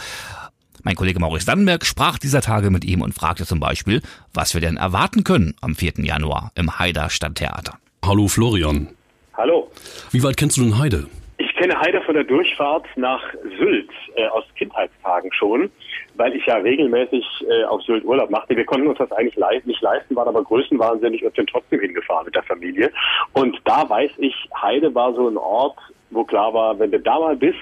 Mein 0.86 0.94
Kollege 0.94 1.18
Maurice 1.18 1.46
Dannenberg 1.46 1.84
sprach 1.84 2.16
dieser 2.16 2.42
Tage 2.42 2.70
mit 2.70 2.84
ihm 2.84 3.02
und 3.02 3.12
fragte 3.12 3.44
zum 3.44 3.58
Beispiel, 3.58 4.02
was 4.32 4.54
wir 4.54 4.60
denn 4.60 4.76
erwarten 4.76 5.24
können 5.24 5.56
am 5.60 5.74
4. 5.74 5.94
Januar 6.04 6.52
im 6.54 6.78
Heider 6.78 7.10
Stadttheater. 7.10 7.76
Hallo 8.04 8.28
Florian. 8.28 8.90
Hallo. 9.36 9.68
Wie 10.12 10.22
weit 10.22 10.36
kennst 10.36 10.58
du 10.58 10.62
denn 10.62 10.78
Heide? 10.78 11.08
Ich 11.38 11.52
kenne 11.56 11.76
Heide 11.80 12.00
von 12.02 12.14
der 12.14 12.22
Durchfahrt 12.22 12.86
nach 12.94 13.20
Sylt 13.58 13.90
äh, 14.14 14.28
aus 14.28 14.44
Kindheitstagen 14.54 15.32
schon, 15.32 15.72
weil 16.14 16.32
ich 16.36 16.46
ja 16.46 16.54
regelmäßig 16.54 17.24
äh, 17.50 17.64
auf 17.64 17.82
Sylt 17.82 18.04
Urlaub 18.04 18.30
machte. 18.30 18.56
Wir 18.56 18.64
konnten 18.64 18.86
uns 18.86 18.98
das 18.98 19.10
eigentlich 19.10 19.34
le 19.34 19.60
nicht 19.64 19.82
leisten, 19.82 20.14
waren 20.14 20.28
aber 20.28 20.44
größenwahnsinnig 20.44 21.24
und 21.24 21.34
sind 21.34 21.50
trotzdem 21.50 21.80
hingefahren 21.80 22.26
mit 22.26 22.36
der 22.36 22.44
Familie. 22.44 22.92
Und 23.32 23.60
da 23.64 23.90
weiß 23.90 24.12
ich, 24.18 24.36
Heide 24.62 24.94
war 24.94 25.12
so 25.14 25.26
ein 25.26 25.36
Ort, 25.36 25.78
wo 26.10 26.22
klar 26.22 26.54
war, 26.54 26.78
wenn 26.78 26.92
du 26.92 27.00
da 27.00 27.18
mal 27.18 27.34
bist, 27.34 27.58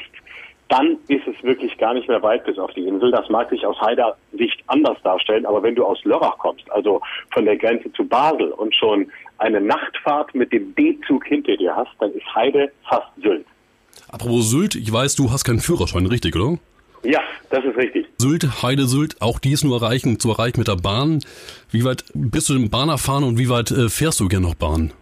dann 0.68 0.96
ist 1.08 1.26
es 1.26 1.42
wirklich 1.42 1.76
gar 1.78 1.94
nicht 1.94 2.08
mehr 2.08 2.22
weit 2.22 2.44
bis 2.44 2.58
auf 2.58 2.72
die 2.72 2.86
Insel. 2.86 3.10
Das 3.10 3.28
mag 3.28 3.50
sich 3.50 3.66
aus 3.66 3.78
Haider 3.80 4.16
Sicht 4.32 4.62
anders 4.66 4.96
darstellen, 5.02 5.46
aber 5.46 5.62
wenn 5.62 5.74
du 5.74 5.84
aus 5.84 6.02
Lörrach 6.04 6.38
kommst, 6.38 6.70
also 6.72 7.00
von 7.32 7.44
der 7.44 7.56
Grenze 7.56 7.92
zu 7.92 8.04
Basel 8.04 8.50
und 8.52 8.74
schon 8.74 9.10
eine 9.38 9.60
Nachtfahrt 9.60 10.34
mit 10.34 10.52
dem 10.52 10.74
D-Zug 10.74 11.26
hinter 11.26 11.56
dir 11.56 11.74
hast, 11.76 11.90
dann 12.00 12.12
ist 12.12 12.26
Heide 12.34 12.72
fast 12.88 13.08
Sylt. 13.22 13.46
Apropos 14.10 14.50
Sylt, 14.50 14.74
ich 14.74 14.92
weiß, 14.92 15.16
du 15.16 15.30
hast 15.30 15.44
keinen 15.44 15.60
Führerschein, 15.60 16.06
richtig, 16.06 16.34
oder? 16.36 16.58
Ja, 17.02 17.20
das 17.50 17.64
ist 17.64 17.76
richtig. 17.76 18.06
Sylt, 18.18 18.62
Heide, 18.62 18.86
Sylt, 18.86 19.20
auch 19.20 19.38
die 19.38 19.52
ist 19.52 19.64
nur 19.64 19.80
erreichen, 19.80 20.18
zu 20.18 20.30
erreichen 20.30 20.58
mit 20.58 20.68
der 20.68 20.76
Bahn. 20.76 21.20
Wie 21.70 21.84
weit 21.84 22.04
bist 22.14 22.48
du 22.48 22.54
denn 22.54 22.70
Bahn 22.70 22.88
erfahren 22.88 23.24
und 23.24 23.38
wie 23.38 23.50
weit 23.50 23.70
äh, 23.70 23.88
fährst 23.88 24.20
du 24.20 24.28
gerne 24.28 24.46
noch 24.46 24.54
Bahn? 24.54 24.92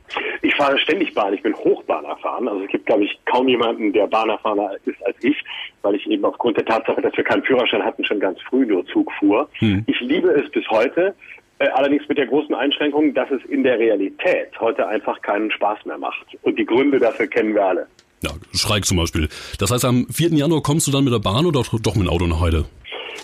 Ich 0.63 0.67
fahre 0.69 0.79
ständig 0.79 1.13
Bahn, 1.13 1.35
ich 1.35 1.43
bin 1.43 1.57
Hochbahn 1.57 2.05
erfahren. 2.05 2.47
Also 2.47 2.63
es 2.63 2.71
gibt, 2.71 2.87
glaube 2.87 3.03
ich, 3.03 3.19
kaum 3.25 3.49
jemanden, 3.49 3.93
der 3.93 4.07
Bahnerfahrener 4.07 4.77
ist 4.85 5.05
als 5.05 5.17
ich, 5.21 5.35
weil 5.83 5.97
ich 5.97 6.07
eben 6.07 6.25
aufgrund 6.25 6.57
der 6.57 6.65
Tatsache, 6.65 7.03
dass 7.03 7.17
wir 7.17 7.25
keinen 7.25 7.43
Führerschein 7.43 7.83
hatten, 7.83 8.05
schon 8.05 8.21
ganz 8.21 8.41
früh 8.43 8.65
nur 8.65 8.87
Zug 8.87 9.11
fuhr. 9.19 9.49
Hm. 9.55 9.83
Ich 9.89 9.99
liebe 9.99 10.29
es 10.29 10.49
bis 10.53 10.65
heute, 10.71 11.17
äh, 11.59 11.67
allerdings 11.71 12.09
mit 12.09 12.17
der 12.17 12.29
großen 12.29 12.55
Einschränkung, 12.55 13.13
dass 13.13 13.29
es 13.33 13.45
in 13.47 13.65
der 13.65 13.77
Realität 13.81 14.51
heute 14.61 14.87
einfach 14.87 15.21
keinen 15.23 15.51
Spaß 15.51 15.85
mehr 15.85 15.99
macht. 15.99 16.27
Und 16.43 16.57
die 16.57 16.65
Gründe 16.65 17.01
dafür 17.01 17.27
kennen 17.27 17.57
wir 17.57 17.65
alle. 17.65 17.89
Ja, 18.23 18.31
Schreik 18.55 18.85
zum 18.85 18.99
Beispiel. 18.99 19.29
Das 19.59 19.73
heißt, 19.73 19.85
am 19.85 20.07
4. 20.13 20.29
Januar 20.29 20.63
kommst 20.63 20.87
du 20.87 20.93
dann 20.93 21.03
mit 21.03 21.13
der 21.13 21.19
Bahn 21.19 21.45
oder 21.45 21.63
doch 21.83 21.97
mit 21.97 22.07
dem 22.07 22.09
Auto 22.09 22.29
nach 22.29 22.41
Heide? 22.41 22.67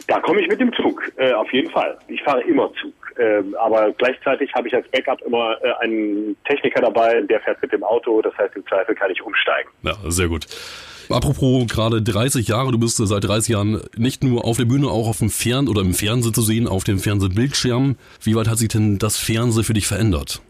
Da 0.09 0.18
komme 0.18 0.40
ich 0.40 0.48
mit 0.48 0.61
dem 0.61 0.72
Zug, 0.72 1.12
äh, 1.18 1.33
auf 1.35 1.53
jeden 1.53 1.70
Fall. 1.70 1.96
Ich 2.09 2.20
fahre 2.24 2.40
immer 2.42 2.68
Zug. 2.81 2.97
Ähm, 3.18 3.54
aber 3.59 3.92
gleichzeitig 3.92 4.52
habe 4.54 4.68
ich 4.68 4.74
als 4.74 4.88
Backup 4.88 5.20
immer 5.22 5.57
äh, 5.62 5.72
einen 5.81 6.37
Techniker 6.44 6.81
dabei, 6.81 7.20
der 7.22 7.40
fährt 7.40 7.61
mit 7.62 7.72
dem 7.72 7.83
Auto. 7.83 8.22
Das 8.22 8.37
heißt, 8.38 8.54
im 8.57 8.66
Zweifel 8.66 8.94
kann 8.94 9.11
ich 9.11 9.22
umsteigen. 9.22 9.70
Ja, 9.83 9.94
sehr 10.09 10.28
gut. 10.28 10.46
Apropos 11.11 11.66
gerade 11.66 12.02
30 12.02 12.48
Jahre, 12.48 12.70
du 12.70 12.78
bist 12.78 12.98
seit 12.98 13.24
30 13.24 13.54
Jahren 13.54 13.81
nicht 13.96 14.22
nur 14.22 14.44
auf 14.44 14.59
der 14.59 14.66
Bühne, 14.66 14.88
auch 14.88 15.09
auf 15.09 15.18
dem 15.18 15.31
Fern- 15.31 15.68
oder 15.68 15.81
im 15.81 15.94
Fernsehen 15.94 16.35
zu 16.35 16.42
sehen, 16.42 16.68
auf 16.68 16.85
dem 16.85 16.98
Fernsehbildschirm. 16.98 17.96
Wie 18.22 18.37
weit 18.37 18.48
hat 18.48 18.59
sich 18.59 18.68
denn 18.68 18.98
das 18.98 19.16
Fernsehen 19.16 19.64
für 19.64 19.72
dich 19.72 19.87
verändert? 19.87 20.42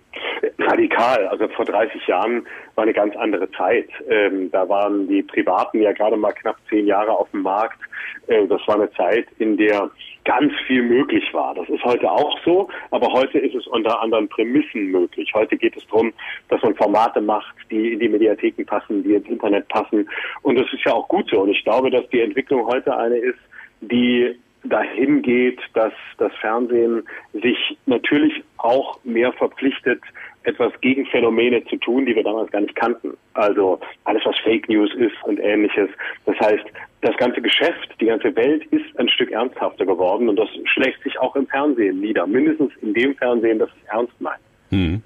Radikal. 0.58 1.28
Also 1.28 1.48
vor 1.48 1.64
30 1.64 2.06
Jahren 2.06 2.46
war 2.74 2.82
eine 2.82 2.92
ganz 2.92 3.16
andere 3.16 3.50
Zeit. 3.52 3.88
Ähm, 4.10 4.50
da 4.50 4.68
waren 4.68 5.08
die 5.08 5.22
Privaten 5.22 5.80
ja 5.80 5.92
gerade 5.92 6.16
mal 6.16 6.32
knapp 6.32 6.56
zehn 6.68 6.86
Jahre 6.86 7.12
auf 7.12 7.30
dem 7.30 7.42
Markt. 7.42 7.78
Äh, 8.26 8.46
das 8.48 8.60
war 8.66 8.74
eine 8.74 8.90
Zeit, 8.92 9.26
in 9.38 9.56
der 9.56 9.90
ganz 10.28 10.52
viel 10.66 10.82
möglich 10.82 11.24
war. 11.32 11.54
Das 11.54 11.66
ist 11.70 11.82
heute 11.84 12.10
auch 12.10 12.38
so, 12.44 12.68
aber 12.90 13.10
heute 13.14 13.38
ist 13.38 13.54
es 13.54 13.66
unter 13.66 13.98
anderen 14.02 14.28
Prämissen 14.28 14.90
möglich. 14.90 15.32
Heute 15.32 15.56
geht 15.56 15.74
es 15.74 15.86
darum, 15.86 16.12
dass 16.50 16.62
man 16.62 16.74
Formate 16.74 17.22
macht, 17.22 17.54
die 17.70 17.94
in 17.94 17.98
die 17.98 18.10
Mediatheken 18.10 18.66
passen, 18.66 19.02
die 19.02 19.14
ins 19.14 19.26
Internet 19.26 19.66
passen. 19.68 20.06
Und 20.42 20.56
das 20.56 20.70
ist 20.70 20.84
ja 20.84 20.92
auch 20.92 21.08
gut 21.08 21.30
so. 21.30 21.40
Und 21.40 21.48
ich 21.48 21.64
glaube, 21.64 21.90
dass 21.90 22.06
die 22.10 22.20
Entwicklung 22.20 22.66
heute 22.66 22.94
eine 22.94 23.16
ist, 23.16 23.38
die 23.80 24.38
dahin 24.64 25.22
geht, 25.22 25.60
dass 25.74 25.92
das 26.18 26.32
Fernsehen 26.40 27.04
sich 27.32 27.78
natürlich 27.86 28.42
auch 28.58 28.98
mehr 29.04 29.32
verpflichtet, 29.32 30.00
etwas 30.42 30.72
gegen 30.80 31.06
Phänomene 31.06 31.64
zu 31.66 31.76
tun, 31.76 32.06
die 32.06 32.14
wir 32.14 32.22
damals 32.24 32.50
gar 32.50 32.60
nicht 32.60 32.74
kannten. 32.74 33.16
Also 33.34 33.80
alles, 34.04 34.22
was 34.24 34.36
Fake 34.38 34.68
News 34.68 34.92
ist 34.94 35.14
und 35.24 35.38
ähnliches. 35.38 35.90
Das 36.26 36.38
heißt, 36.40 36.64
das 37.02 37.16
ganze 37.16 37.40
Geschäft, 37.40 37.94
die 38.00 38.06
ganze 38.06 38.34
Welt 38.34 38.64
ist 38.66 38.98
ein 38.98 39.08
Stück 39.08 39.30
ernsthafter 39.30 39.86
geworden 39.86 40.28
und 40.28 40.36
das 40.36 40.48
schlägt 40.64 41.02
sich 41.02 41.18
auch 41.18 41.36
im 41.36 41.46
Fernsehen 41.46 42.00
nieder. 42.00 42.26
Mindestens 42.26 42.72
in 42.82 42.94
dem 42.94 43.14
Fernsehen, 43.16 43.58
das 43.58 43.68
es 43.68 43.88
ernst 43.92 44.20
meint. 44.20 44.40
Hm. 44.70 45.02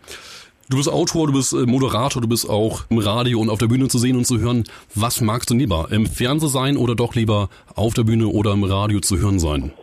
Du 0.72 0.78
bist 0.78 0.88
Autor, 0.88 1.26
du 1.26 1.35
bist 1.35 1.52
äh, 1.52 1.66
Moderator, 1.66 2.22
du 2.22 2.28
bist 2.28 2.48
auch 2.48 2.88
im 2.88 2.96
Radio 2.96 3.40
und 3.40 3.50
auf 3.50 3.58
der 3.58 3.66
Bühne 3.66 3.88
zu 3.88 3.98
sehen 3.98 4.16
und 4.16 4.24
zu 4.24 4.40
hören. 4.40 4.64
Was 4.94 5.20
magst 5.20 5.50
du 5.50 5.54
lieber? 5.54 5.88
Im 5.92 6.06
Fernsehen 6.06 6.48
sein 6.48 6.76
oder 6.78 6.94
doch 6.94 7.14
lieber 7.14 7.50
auf 7.76 7.92
der 7.92 8.04
Bühne 8.04 8.26
oder 8.26 8.54
im 8.54 8.64
Radio 8.64 9.00
zu 9.00 9.18
hören 9.18 9.38
sein? 9.38 9.74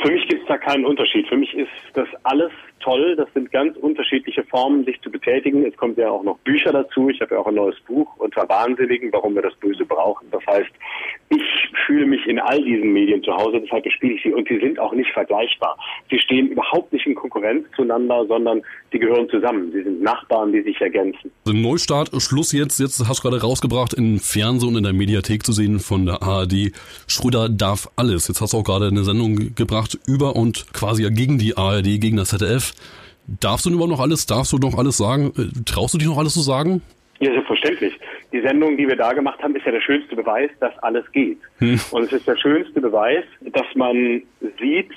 Für 0.00 0.10
mich 0.10 0.26
gibt 0.26 0.40
es 0.40 0.48
da 0.48 0.56
keinen 0.56 0.86
Unterschied. 0.86 1.28
Für 1.28 1.36
mich 1.36 1.52
ist 1.52 1.68
das 1.92 2.08
alles 2.22 2.50
toll. 2.84 3.16
Das 3.16 3.28
sind 3.32 3.50
ganz 3.50 3.76
unterschiedliche 3.78 4.44
Formen, 4.44 4.84
sich 4.84 5.00
zu 5.00 5.10
betätigen. 5.10 5.64
Es 5.64 5.76
kommt 5.76 5.96
ja 5.96 6.10
auch 6.10 6.22
noch 6.22 6.38
Bücher 6.38 6.72
dazu. 6.72 7.08
Ich 7.08 7.20
habe 7.20 7.34
ja 7.34 7.40
auch 7.40 7.46
ein 7.46 7.54
neues 7.54 7.80
Buch 7.80 8.08
unter 8.18 8.48
Wahnsinnigen, 8.48 9.12
warum 9.12 9.34
wir 9.34 9.42
das 9.42 9.54
Böse 9.56 9.84
brauchen. 9.84 10.26
Das 10.30 10.46
heißt, 10.46 10.70
ich 11.30 11.42
fühle 11.86 12.06
mich 12.06 12.26
in 12.26 12.38
all 12.38 12.62
diesen 12.62 12.92
Medien 12.92 13.22
zu 13.22 13.32
Hause, 13.32 13.60
deshalb 13.60 13.84
bespiele 13.84 14.14
ich 14.14 14.22
sie. 14.22 14.32
Und 14.32 14.46
sie 14.48 14.58
sind 14.58 14.78
auch 14.78 14.92
nicht 14.92 15.10
vergleichbar. 15.12 15.76
Sie 16.10 16.18
stehen 16.18 16.48
überhaupt 16.48 16.92
nicht 16.92 17.06
in 17.06 17.14
Konkurrenz 17.14 17.66
zueinander, 17.74 18.26
sondern 18.26 18.62
die 18.92 18.98
gehören 18.98 19.28
zusammen. 19.30 19.72
Sie 19.72 19.82
sind 19.82 20.02
Nachbarn, 20.02 20.52
die 20.52 20.62
sich 20.62 20.80
ergänzen. 20.80 21.30
Also 21.46 21.58
Neustart, 21.58 22.10
Schluss 22.20 22.52
jetzt. 22.52 22.78
Jetzt 22.78 23.08
hast 23.08 23.24
du 23.24 23.28
gerade 23.28 23.42
rausgebracht, 23.42 23.94
im 23.94 24.18
Fernsehen 24.18 24.70
und 24.70 24.76
in 24.76 24.84
der 24.84 24.92
Mediathek 24.92 25.44
zu 25.44 25.52
sehen 25.52 25.80
von 25.80 26.06
der 26.06 26.22
ARD. 26.22 26.72
Schröder 27.06 27.48
darf 27.48 27.88
alles. 27.96 28.28
Jetzt 28.28 28.40
hast 28.40 28.52
du 28.52 28.58
auch 28.58 28.64
gerade 28.64 28.88
eine 28.88 29.04
Sendung 29.04 29.54
gebracht 29.54 29.98
über 30.06 30.36
und 30.36 30.72
quasi 30.72 31.08
gegen 31.10 31.38
die 31.38 31.56
ARD, 31.56 32.00
gegen 32.00 32.16
das 32.16 32.28
ZDF. 32.28 32.73
Darfst 33.26 33.66
du 33.66 33.70
überhaupt 33.70 33.90
noch 33.90 34.00
alles, 34.00 34.26
darfst 34.26 34.52
du 34.52 34.58
noch 34.58 34.76
alles 34.76 34.96
sagen? 34.96 35.32
Äh, 35.36 35.64
traust 35.64 35.94
du 35.94 35.98
dich 35.98 36.08
noch 36.08 36.18
alles 36.18 36.34
zu 36.34 36.40
sagen? 36.40 36.82
Ja, 37.20 37.32
selbstverständlich. 37.32 37.98
Die 38.32 38.40
Sendung, 38.40 38.76
die 38.76 38.86
wir 38.88 38.96
da 38.96 39.12
gemacht 39.12 39.40
haben, 39.42 39.54
ist 39.56 39.64
ja 39.64 39.72
der 39.72 39.80
schönste 39.80 40.16
Beweis, 40.16 40.50
dass 40.60 40.76
alles 40.78 41.10
geht. 41.12 41.38
Hm. 41.58 41.80
Und 41.92 42.04
es 42.04 42.12
ist 42.12 42.26
der 42.26 42.36
schönste 42.36 42.80
Beweis, 42.80 43.24
dass 43.40 43.66
man 43.74 44.22
sieht, 44.58 44.90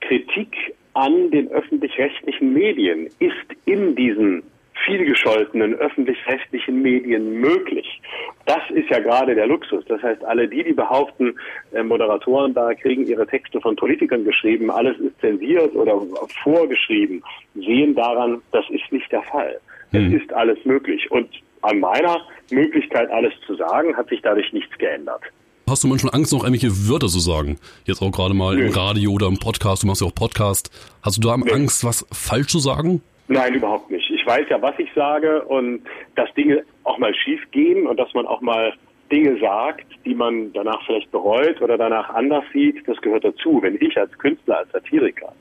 Kritik 0.00 0.56
an 0.94 1.30
den 1.30 1.48
öffentlich-rechtlichen 1.48 2.52
Medien 2.52 3.06
ist 3.18 3.34
in 3.66 3.94
diesen 3.94 4.42
vielgescholtenen 4.84 5.74
öffentlich-rechtlichen 5.74 6.82
Medien 6.82 7.40
möglich. 7.40 8.00
Das 8.46 8.62
ist 8.70 8.88
ja 8.90 9.00
gerade 9.00 9.34
der 9.34 9.46
Luxus. 9.46 9.84
Das 9.86 10.02
heißt, 10.02 10.24
alle 10.24 10.48
die, 10.48 10.62
die 10.64 10.72
behaupten, 10.72 11.34
äh, 11.72 11.82
Moderatoren 11.82 12.54
da 12.54 12.72
kriegen 12.74 13.06
ihre 13.06 13.26
Texte 13.26 13.60
von 13.60 13.76
Politikern 13.76 14.24
geschrieben, 14.24 14.70
alles 14.70 14.98
ist 14.98 15.20
zensiert 15.20 15.74
oder 15.74 16.00
vorgeschrieben, 16.42 17.22
sehen 17.54 17.94
daran, 17.94 18.40
das 18.52 18.64
ist 18.70 18.90
nicht 18.90 19.10
der 19.12 19.22
Fall. 19.22 19.60
Mhm. 19.92 20.14
Es 20.14 20.22
ist 20.22 20.32
alles 20.32 20.58
möglich. 20.64 21.10
Und 21.10 21.28
an 21.62 21.80
meiner 21.80 22.20
Möglichkeit, 22.50 23.10
alles 23.10 23.32
zu 23.46 23.54
sagen, 23.56 23.96
hat 23.96 24.08
sich 24.08 24.22
dadurch 24.22 24.52
nichts 24.52 24.76
geändert. 24.78 25.22
Hast 25.68 25.84
du 25.84 25.88
manchmal 25.88 26.14
Angst, 26.14 26.32
noch 26.32 26.44
irgendwelche 26.44 26.88
Wörter 26.88 27.08
zu 27.08 27.20
sagen? 27.20 27.58
Jetzt 27.84 28.00
auch 28.00 28.10
gerade 28.10 28.32
mal 28.32 28.56
Nö. 28.56 28.66
im 28.66 28.72
Radio 28.72 29.12
oder 29.12 29.26
im 29.26 29.38
Podcast, 29.38 29.82
du 29.82 29.86
machst 29.86 30.00
ja 30.00 30.06
auch 30.06 30.14
Podcast. 30.14 30.70
Hast 31.02 31.18
du 31.18 31.28
da 31.28 31.36
Nö. 31.36 31.52
Angst, 31.52 31.84
was 31.84 32.06
falsch 32.10 32.48
zu 32.48 32.58
sagen? 32.58 33.02
Nein, 33.28 33.54
überhaupt 33.54 33.90
nicht. 33.90 33.97
Ich 34.28 34.34
weiß 34.34 34.50
ja, 34.50 34.60
was 34.60 34.78
ich 34.78 34.92
sage 34.92 35.42
und 35.44 35.80
dass 36.14 36.30
Dinge 36.34 36.62
auch 36.84 36.98
mal 36.98 37.14
schief 37.14 37.40
gehen 37.50 37.86
und 37.86 37.98
dass 37.98 38.12
man 38.12 38.26
auch 38.26 38.42
mal 38.42 38.74
Dinge 39.10 39.40
sagt, 39.40 39.86
die 40.04 40.14
man 40.14 40.52
danach 40.52 40.84
vielleicht 40.84 41.10
bereut 41.10 41.62
oder 41.62 41.78
danach 41.78 42.10
anders 42.10 42.44
sieht, 42.52 42.86
das 42.86 43.00
gehört 43.00 43.24
dazu. 43.24 43.62
Wenn 43.62 43.78
ich 43.80 43.96
als 43.96 44.12
Künstler, 44.18 44.58
als 44.58 44.72
Satiriker 44.72 45.32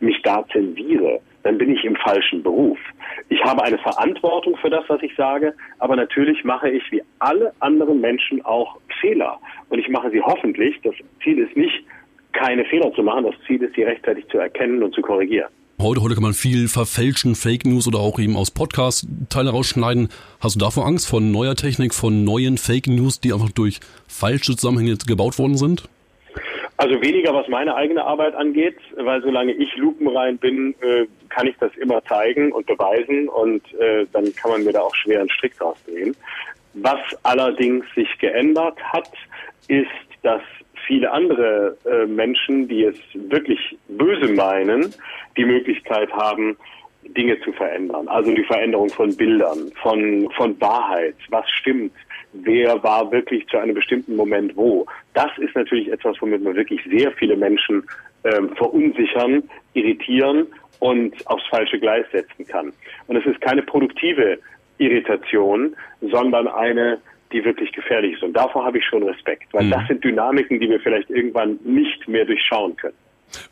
mich 0.00 0.20
da 0.24 0.44
zensiere, 0.52 1.20
dann 1.42 1.56
bin 1.56 1.74
ich 1.74 1.86
im 1.86 1.96
falschen 1.96 2.42
Beruf. 2.42 2.78
Ich 3.30 3.42
habe 3.44 3.64
eine 3.64 3.78
Verantwortung 3.78 4.58
für 4.58 4.68
das, 4.68 4.84
was 4.88 5.02
ich 5.02 5.16
sage, 5.16 5.54
aber 5.78 5.96
natürlich 5.96 6.44
mache 6.44 6.68
ich 6.68 6.82
wie 6.92 7.02
alle 7.20 7.50
anderen 7.60 8.02
Menschen 8.02 8.44
auch 8.44 8.76
Fehler. 9.00 9.38
Und 9.70 9.78
ich 9.78 9.88
mache 9.88 10.10
sie 10.10 10.20
hoffentlich. 10.20 10.78
Das 10.82 10.94
Ziel 11.22 11.38
ist 11.38 11.56
nicht, 11.56 11.82
keine 12.34 12.66
Fehler 12.66 12.92
zu 12.92 13.02
machen, 13.02 13.24
das 13.24 13.36
Ziel 13.46 13.62
ist, 13.62 13.74
sie 13.74 13.84
rechtzeitig 13.84 14.28
zu 14.28 14.36
erkennen 14.36 14.82
und 14.82 14.94
zu 14.94 15.00
korrigieren. 15.00 15.48
Heute, 15.84 16.00
heute 16.00 16.14
kann 16.14 16.22
man 16.22 16.32
viel 16.32 16.68
verfälschen, 16.68 17.34
Fake 17.34 17.66
News 17.66 17.86
oder 17.86 17.98
auch 17.98 18.18
eben 18.18 18.38
aus 18.38 18.50
Podcast 18.50 19.06
Teile 19.28 19.50
rausschneiden. 19.50 20.08
Hast 20.40 20.54
du 20.54 20.58
davor 20.58 20.86
Angst 20.86 21.06
von 21.06 21.30
neuer 21.30 21.56
Technik, 21.56 21.92
von 21.92 22.24
neuen 22.24 22.56
Fake 22.56 22.86
News, 22.86 23.20
die 23.20 23.34
einfach 23.34 23.50
durch 23.50 23.80
falsche 24.08 24.56
Zusammenhänge 24.56 24.96
gebaut 25.06 25.38
worden 25.38 25.58
sind? 25.58 25.86
Also 26.78 26.94
weniger, 27.02 27.34
was 27.34 27.48
meine 27.48 27.74
eigene 27.74 28.02
Arbeit 28.02 28.34
angeht, 28.34 28.78
weil 28.96 29.20
solange 29.20 29.52
ich 29.52 29.76
lupenrein 29.76 30.38
bin, 30.38 30.74
äh, 30.80 31.04
kann 31.28 31.48
ich 31.48 31.56
das 31.60 31.76
immer 31.76 32.02
zeigen 32.06 32.52
und 32.52 32.64
beweisen 32.64 33.28
und 33.28 33.60
äh, 33.74 34.06
dann 34.10 34.34
kann 34.36 34.52
man 34.52 34.64
mir 34.64 34.72
da 34.72 34.80
auch 34.80 34.94
schwer 34.94 35.20
einen 35.20 35.28
Strick 35.28 35.58
draus 35.58 35.76
drehen. 35.86 36.16
Was 36.72 37.00
allerdings 37.24 37.84
sich 37.94 38.08
geändert 38.20 38.82
hat, 38.82 39.10
ist, 39.68 39.90
dass 40.22 40.40
viele 40.86 41.10
andere 41.10 41.76
äh, 41.84 42.06
Menschen, 42.06 42.68
die 42.68 42.84
es 42.84 42.96
wirklich 43.14 43.76
böse 43.88 44.32
meinen, 44.32 44.94
die 45.36 45.44
Möglichkeit 45.44 46.12
haben, 46.12 46.56
Dinge 47.08 47.38
zu 47.40 47.52
verändern. 47.52 48.08
Also 48.08 48.32
die 48.32 48.44
Veränderung 48.44 48.88
von 48.88 49.14
Bildern, 49.16 49.70
von, 49.82 50.30
von 50.36 50.58
Wahrheit, 50.60 51.16
was 51.28 51.48
stimmt, 51.50 51.92
wer 52.32 52.82
war 52.82 53.10
wirklich 53.12 53.46
zu 53.48 53.58
einem 53.58 53.74
bestimmten 53.74 54.16
Moment 54.16 54.56
wo. 54.56 54.86
Das 55.12 55.30
ist 55.38 55.54
natürlich 55.54 55.90
etwas, 55.90 56.16
womit 56.20 56.42
man 56.42 56.56
wirklich 56.56 56.80
sehr 56.90 57.12
viele 57.12 57.36
Menschen 57.36 57.84
ähm, 58.24 58.50
verunsichern, 58.56 59.42
irritieren 59.74 60.46
und 60.80 61.14
aufs 61.26 61.46
falsche 61.48 61.78
Gleis 61.78 62.06
setzen 62.10 62.46
kann. 62.46 62.72
Und 63.06 63.16
es 63.16 63.26
ist 63.26 63.40
keine 63.40 63.62
produktive 63.62 64.38
Irritation, 64.78 65.76
sondern 66.00 66.48
eine, 66.48 66.98
die 67.34 67.44
wirklich 67.44 67.72
gefährlich 67.72 68.14
ist. 68.14 68.22
Und 68.22 68.32
davor 68.32 68.64
habe 68.64 68.78
ich 68.78 68.84
schon 68.84 69.02
Respekt, 69.02 69.52
weil 69.52 69.64
mhm. 69.64 69.70
das 69.70 69.86
sind 69.88 70.02
Dynamiken, 70.02 70.60
die 70.60 70.68
wir 70.68 70.80
vielleicht 70.80 71.10
irgendwann 71.10 71.58
nicht 71.64 72.08
mehr 72.08 72.24
durchschauen 72.24 72.76
können. 72.76 72.94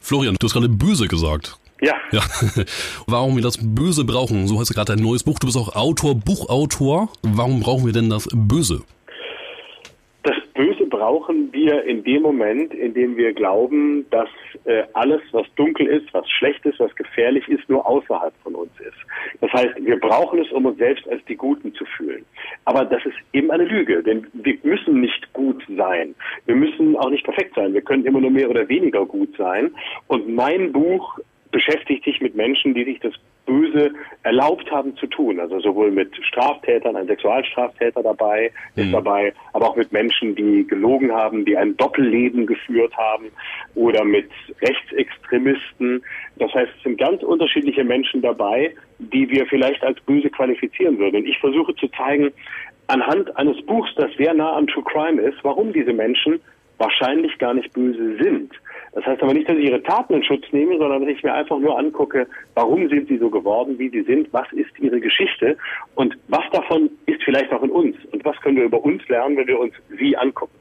Florian, 0.01 0.37
du 0.39 0.47
hast 0.47 0.55
gerade 0.55 0.69
böse 0.69 1.09
gesagt. 1.09 1.59
Ja. 1.81 1.95
ja. 2.13 2.21
Warum 3.09 3.35
wir 3.35 3.43
das 3.43 3.59
Böse 3.61 4.05
brauchen, 4.05 4.47
so 4.47 4.61
heißt 4.61 4.73
gerade 4.73 4.95
dein 4.95 5.05
neues 5.05 5.25
Buch. 5.25 5.39
Du 5.41 5.49
bist 5.49 5.59
auch 5.59 5.75
Autor, 5.75 6.15
Buchautor. 6.15 7.09
Warum 7.23 7.61
brauchen 7.61 7.85
wir 7.85 7.93
denn 7.93 8.09
das 8.09 8.29
Böse? 8.33 8.83
Das 10.23 10.37
Böse 10.55 10.82
brauchen 10.93 11.51
wir 11.55 11.85
in 11.85 12.05
dem 12.05 12.21
Moment, 12.21 12.75
in 12.75 12.93
dem 12.93 13.17
wir 13.17 13.33
glauben, 13.33 14.05
dass 14.11 14.29
äh, 14.67 14.83
alles, 14.93 15.23
was 15.33 15.47
dunkel 15.57 15.87
ist, 15.87 16.13
was 16.13 16.29
schlecht 16.31 16.65
ist, 16.67 16.79
was 16.79 16.95
gefährlich 16.97 17.49
ist, 17.49 17.67
nur 17.71 17.87
außerhalb 17.87 18.35
von 18.43 18.55
uns 18.55 18.71
ist. 18.79 18.99
Das 19.41 19.51
heißt, 19.55 19.75
wir 19.81 19.99
brauchen 19.99 20.41
es, 20.41 20.53
um 20.53 20.67
uns 20.67 20.77
selbst 20.77 21.09
als 21.09 21.25
die 21.25 21.35
Guten 21.35 21.73
zu 21.75 21.87
fühlen. 21.97 22.27
Aber 22.67 22.85
das 22.85 23.05
ist 23.07 23.17
eben 23.33 23.51
eine 23.51 23.65
Lüge, 23.65 24.03
denn 24.03 24.27
wir 24.35 24.59
müssen 24.65 25.01
nicht 25.01 25.33
gut 25.33 25.65
sein. 25.79 26.15
Wir 26.45 26.57
müssen 26.57 26.95
auch 26.99 27.09
nicht 27.09 27.25
perfekt 27.25 27.55
sein. 27.55 27.73
Wir 27.73 27.83
können 27.83 28.05
immer 28.05 28.21
nur 28.21 28.31
mehr 28.31 28.51
oder 28.51 28.69
weniger 28.69 29.07
gut 29.07 29.35
sein. 29.39 29.71
Und 30.09 30.29
mein 30.29 30.73
Buch 30.73 31.19
beschäftigt 31.53 32.05
sich 32.05 32.21
mit 32.21 32.35
Menschen, 32.35 32.75
die 32.75 32.85
sich 32.85 33.01
das 33.01 33.15
Böse 33.47 33.91
erlaubt 34.23 34.71
haben 34.71 34.97
zu 34.97 35.07
tun. 35.07 35.41
Also 35.41 35.61
sowohl 35.61 35.91
mit 35.91 36.15
Straftätern, 36.25 36.97
ein 36.97 37.07
Sexualstraftäter 37.07 38.03
dabei 38.03 38.51
ist 38.77 38.87
Mhm. 38.87 38.93
dabei, 38.93 39.33
aber 39.53 39.71
auch 39.71 39.77
mit 39.77 39.93
Menschen, 39.93 40.35
die 40.35 40.67
gelogen 40.67 41.13
haben, 41.13 41.45
die 41.45 41.57
ein 41.57 41.77
Doppelleben 41.77 42.47
geführt 42.47 42.97
haben 42.97 43.27
oder 43.75 44.05
mit 44.05 44.31
Rechtsextremisten. 44.61 46.03
Das 46.37 46.53
heißt, 46.55 46.71
es 46.77 46.83
sind 46.83 46.99
ganz 46.99 47.23
unterschiedliche 47.23 47.85
Menschen 47.85 48.23
dabei, 48.23 48.75
die 48.99 49.29
wir 49.31 49.47
vielleicht 49.47 49.83
als 49.83 50.01
böse 50.01 50.31
qualifizieren 50.31 50.99
würden. 50.99 51.17
Und 51.17 51.27
ich 51.27 51.39
versuche 51.39 51.75
zu 51.77 51.89
zeigen, 51.89 52.31
anhand 52.87 53.37
eines 53.37 53.61
Buchs, 53.67 53.91
das 53.97 54.11
sehr 54.17 54.35
nah 54.35 54.57
am 54.57 54.67
True 54.67 54.85
Crime 54.85 55.21
ist, 55.21 55.39
warum 55.43 55.73
diese 55.73 55.93
Menschen 55.93 56.41
wahrscheinlich 56.79 57.39
gar 57.39 57.55
nicht 57.55 57.73
böse 57.73 58.17
sind. 58.23 58.53
Das 58.95 59.07
heißt 59.07 59.23
aber 59.23 59.33
nicht, 59.33 59.49
dass 59.49 59.57
ich 59.57 59.65
ihre 59.65 59.83
Taten 59.83 60.15
in 60.15 60.25
Schutz 60.25 60.45
nehme, 60.53 60.77
sondern 60.77 61.01
dass 61.01 61.11
ich 61.11 61.23
mir 61.23 61.33
einfach 61.33 61.59
nur 61.59 61.79
angucke, 61.79 62.27
warum 62.55 62.89
sind 62.89 63.09
sie 63.09 63.17
so 63.17 63.31
geworden, 63.31 63.79
wie 63.79 63.89
sie 63.89 64.03
sind, 64.03 64.31
was 64.33 64.47
ist 64.53 64.71
ihre 64.79 65.01
Geschichte 65.01 65.57
und 65.95 66.17
was 66.29 66.45
davon 66.53 66.91
ist 67.07 67.23
vielleicht 67.23 67.53
auch 67.53 67.63
in 67.63 67.71
uns 67.71 67.97
und 68.13 68.25
was 68.25 68.37
können 68.43 68.57
wir 68.57 68.65
über 68.65 68.85
uns 68.85 69.07
lernen, 69.09 69.37
wenn 69.37 69.47
wir 69.47 69.59
uns 69.59 69.73
sie 69.99 70.17
angucken. 70.17 70.53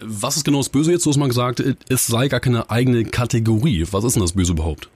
Was 0.00 0.36
ist 0.36 0.44
genau 0.44 0.58
das 0.58 0.68
Böse 0.68 0.92
jetzt? 0.92 1.04
Du 1.04 1.10
hast 1.10 1.18
mal 1.18 1.26
gesagt, 1.26 1.60
es 1.60 2.06
sei 2.06 2.28
gar 2.28 2.40
keine 2.40 2.70
eigene 2.70 3.04
Kategorie. 3.04 3.84
Was 3.90 4.04
ist 4.04 4.14
denn 4.14 4.22
das 4.22 4.34
Böse 4.34 4.52
überhaupt? 4.52 4.88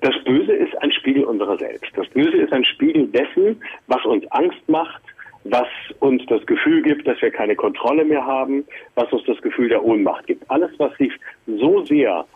Das 0.00 0.14
Böse 0.24 0.52
ist 0.52 0.76
ein 0.82 0.92
Spiegel 0.92 1.24
unserer 1.24 1.56
selbst. 1.56 1.92
Das 1.96 2.08
Böse 2.08 2.36
ist 2.36 2.52
ein 2.52 2.64
Spiegel 2.64 3.06
dessen, 3.08 3.62
was 3.86 4.04
uns 4.04 4.26
Angst 4.32 4.68
macht, 4.68 5.02
was 5.50 5.68
uns 6.00 6.24
das 6.26 6.44
Gefühl 6.46 6.82
gibt, 6.82 7.06
dass 7.06 7.20
wir 7.20 7.30
keine 7.30 7.56
Kontrolle 7.56 8.04
mehr 8.04 8.24
haben, 8.24 8.64
was 8.94 9.12
uns 9.12 9.24
das 9.26 9.40
Gefühl 9.42 9.68
der 9.68 9.84
Ohnmacht 9.84 10.26
gibt. 10.26 10.48
Alles, 10.50 10.70
was 10.78 10.96
sich 10.98 11.12
so 11.46 11.84
sehr 11.84 12.26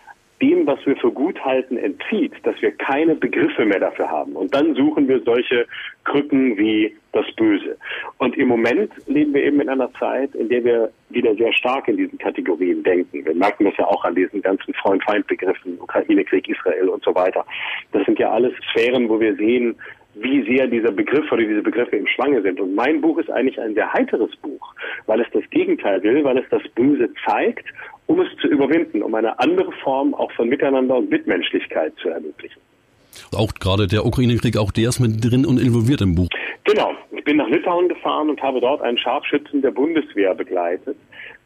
dem, 0.40 0.66
was 0.66 0.78
wir 0.86 0.96
für 0.96 1.10
gut 1.10 1.38
halten, 1.44 1.76
entzieht, 1.76 2.32
dass 2.44 2.60
wir 2.62 2.72
keine 2.72 3.14
Begriffe 3.14 3.64
mehr 3.66 3.80
dafür 3.80 4.10
haben. 4.10 4.32
Und 4.32 4.54
dann 4.54 4.74
suchen 4.74 5.06
wir 5.06 5.20
solche 5.20 5.66
Krücken 6.04 6.56
wie 6.56 6.96
das 7.12 7.26
Böse. 7.36 7.76
Und 8.18 8.36
im 8.38 8.48
Moment 8.48 8.90
leben 9.06 9.34
wir 9.34 9.42
eben 9.44 9.60
in 9.60 9.68
einer 9.68 9.92
Zeit, 9.94 10.34
in 10.34 10.48
der 10.48 10.64
wir 10.64 10.90
wieder 11.10 11.34
sehr 11.34 11.52
stark 11.52 11.88
in 11.88 11.96
diesen 11.96 12.18
Kategorien 12.18 12.82
denken. 12.82 13.24
Wir 13.24 13.34
merken 13.34 13.64
das 13.64 13.76
ja 13.76 13.86
auch 13.86 14.04
an 14.04 14.14
diesen 14.14 14.40
ganzen 14.40 14.72
Freund-Feind-Begriffen, 14.74 15.78
Ukraine-Krieg, 15.80 16.48
Israel 16.48 16.88
und 16.88 17.04
so 17.04 17.14
weiter. 17.14 17.44
Das 17.92 18.04
sind 18.06 18.18
ja 18.18 18.30
alles 18.30 18.52
Sphären, 18.70 19.08
wo 19.08 19.20
wir 19.20 19.34
sehen, 19.36 19.76
wie 20.14 20.42
sehr 20.44 20.66
dieser 20.66 20.90
Begriff 20.90 21.30
oder 21.30 21.42
diese 21.42 21.62
Begriffe 21.62 21.96
im 21.96 22.06
Schwange 22.06 22.42
sind. 22.42 22.60
Und 22.60 22.74
mein 22.74 23.00
Buch 23.00 23.18
ist 23.18 23.30
eigentlich 23.30 23.60
ein 23.60 23.74
sehr 23.74 23.92
heiteres 23.92 24.34
Buch, 24.36 24.74
weil 25.06 25.20
es 25.20 25.28
das 25.32 25.48
Gegenteil 25.50 26.02
will, 26.02 26.24
weil 26.24 26.38
es 26.38 26.48
das 26.50 26.62
Böse 26.74 27.08
zeigt, 27.24 27.66
um 28.06 28.20
es 28.20 28.28
zu 28.40 28.48
überwinden, 28.48 29.02
um 29.02 29.14
eine 29.14 29.38
andere 29.38 29.72
Form 29.84 30.14
auch 30.14 30.32
von 30.32 30.48
Miteinander 30.48 30.96
und 30.96 31.10
Mitmenschlichkeit 31.10 31.92
zu 32.02 32.08
ermöglichen. 32.08 32.60
Auch 33.32 33.52
gerade 33.54 33.86
der 33.86 34.04
Ukraine-Krieg, 34.04 34.56
auch 34.56 34.72
der 34.72 34.88
ist 34.88 35.00
mit 35.00 35.24
drin 35.24 35.46
und 35.46 35.60
involviert 35.60 36.00
im 36.00 36.14
Buch. 36.14 36.28
Genau. 36.64 36.92
Ich 37.12 37.24
bin 37.24 37.36
nach 37.36 37.48
Litauen 37.48 37.88
gefahren 37.88 38.30
und 38.30 38.40
habe 38.42 38.60
dort 38.60 38.82
einen 38.82 38.98
Scharfschützen 38.98 39.62
der 39.62 39.70
Bundeswehr 39.70 40.34
begleitet. 40.34 40.96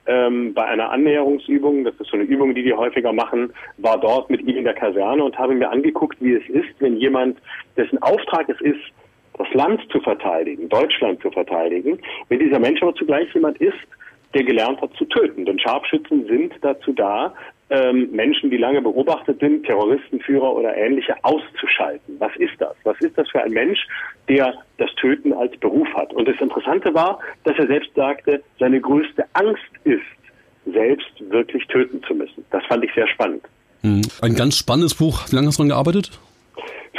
Ähm, 0.06 0.52
bei 0.52 0.64
einer 0.64 0.90
Annäherungsübung, 0.90 1.84
das 1.84 1.94
ist 1.94 2.10
so 2.10 2.16
eine 2.16 2.24
Übung, 2.24 2.54
die 2.54 2.62
die 2.62 2.74
häufiger 2.74 3.12
machen, 3.12 3.52
war 3.78 3.98
dort 3.98 4.28
mit 4.28 4.42
ihm 4.42 4.58
in 4.58 4.64
der 4.64 4.74
Kaserne 4.74 5.24
und 5.24 5.38
habe 5.38 5.54
mir 5.54 5.70
angeguckt, 5.70 6.18
wie 6.20 6.34
es 6.34 6.48
ist, 6.50 6.74
wenn 6.80 6.96
jemand, 6.96 7.38
dessen 7.76 8.00
Auftrag 8.02 8.48
es 8.48 8.60
ist, 8.60 8.80
das 9.38 9.52
Land 9.54 9.80
zu 9.90 10.00
verteidigen, 10.00 10.68
Deutschland 10.68 11.20
zu 11.22 11.30
verteidigen, 11.30 11.98
wenn 12.28 12.38
dieser 12.38 12.58
Mensch 12.58 12.82
aber 12.82 12.94
zugleich 12.94 13.32
jemand 13.34 13.58
ist, 13.58 13.78
der 14.34 14.44
gelernt 14.44 14.80
hat 14.80 14.92
zu 14.94 15.04
töten. 15.06 15.44
Denn 15.44 15.58
Scharfschützen 15.58 16.26
sind 16.26 16.52
dazu 16.60 16.92
da, 16.92 17.34
ähm, 17.74 18.10
Menschen, 18.12 18.50
die 18.50 18.56
lange 18.56 18.80
beobachtet 18.80 19.40
sind, 19.40 19.66
Terroristenführer 19.66 20.54
oder 20.54 20.76
ähnliche, 20.76 21.14
auszuschalten. 21.22 22.16
Was 22.18 22.30
ist 22.37 22.54
das? 22.58 22.74
Was 22.84 22.96
ist 23.00 23.18
das 23.18 23.28
für 23.30 23.42
ein 23.42 23.52
Mensch, 23.52 23.80
der 24.28 24.54
das 24.78 24.90
Töten 24.94 25.32
als 25.32 25.56
Beruf 25.58 25.88
hat? 25.94 26.12
Und 26.12 26.28
das 26.28 26.40
Interessante 26.40 26.94
war, 26.94 27.18
dass 27.42 27.58
er 27.58 27.66
selbst 27.66 27.94
sagte, 27.94 28.42
seine 28.60 28.80
größte 28.80 29.24
Angst 29.32 29.62
ist, 29.84 30.02
selbst 30.72 31.12
wirklich 31.30 31.66
töten 31.66 32.02
zu 32.06 32.14
müssen. 32.14 32.44
Das 32.50 32.64
fand 32.66 32.84
ich 32.84 32.94
sehr 32.94 33.08
spannend. 33.08 33.42
Mhm. 33.82 34.02
Ein 34.22 34.34
ganz 34.34 34.56
spannendes 34.56 34.94
Buch. 34.94 35.28
Wie 35.30 35.37
lange 35.37 35.48
hast 35.48 35.58
du 35.58 35.62
dran 35.62 35.70
gearbeitet? 35.70 36.10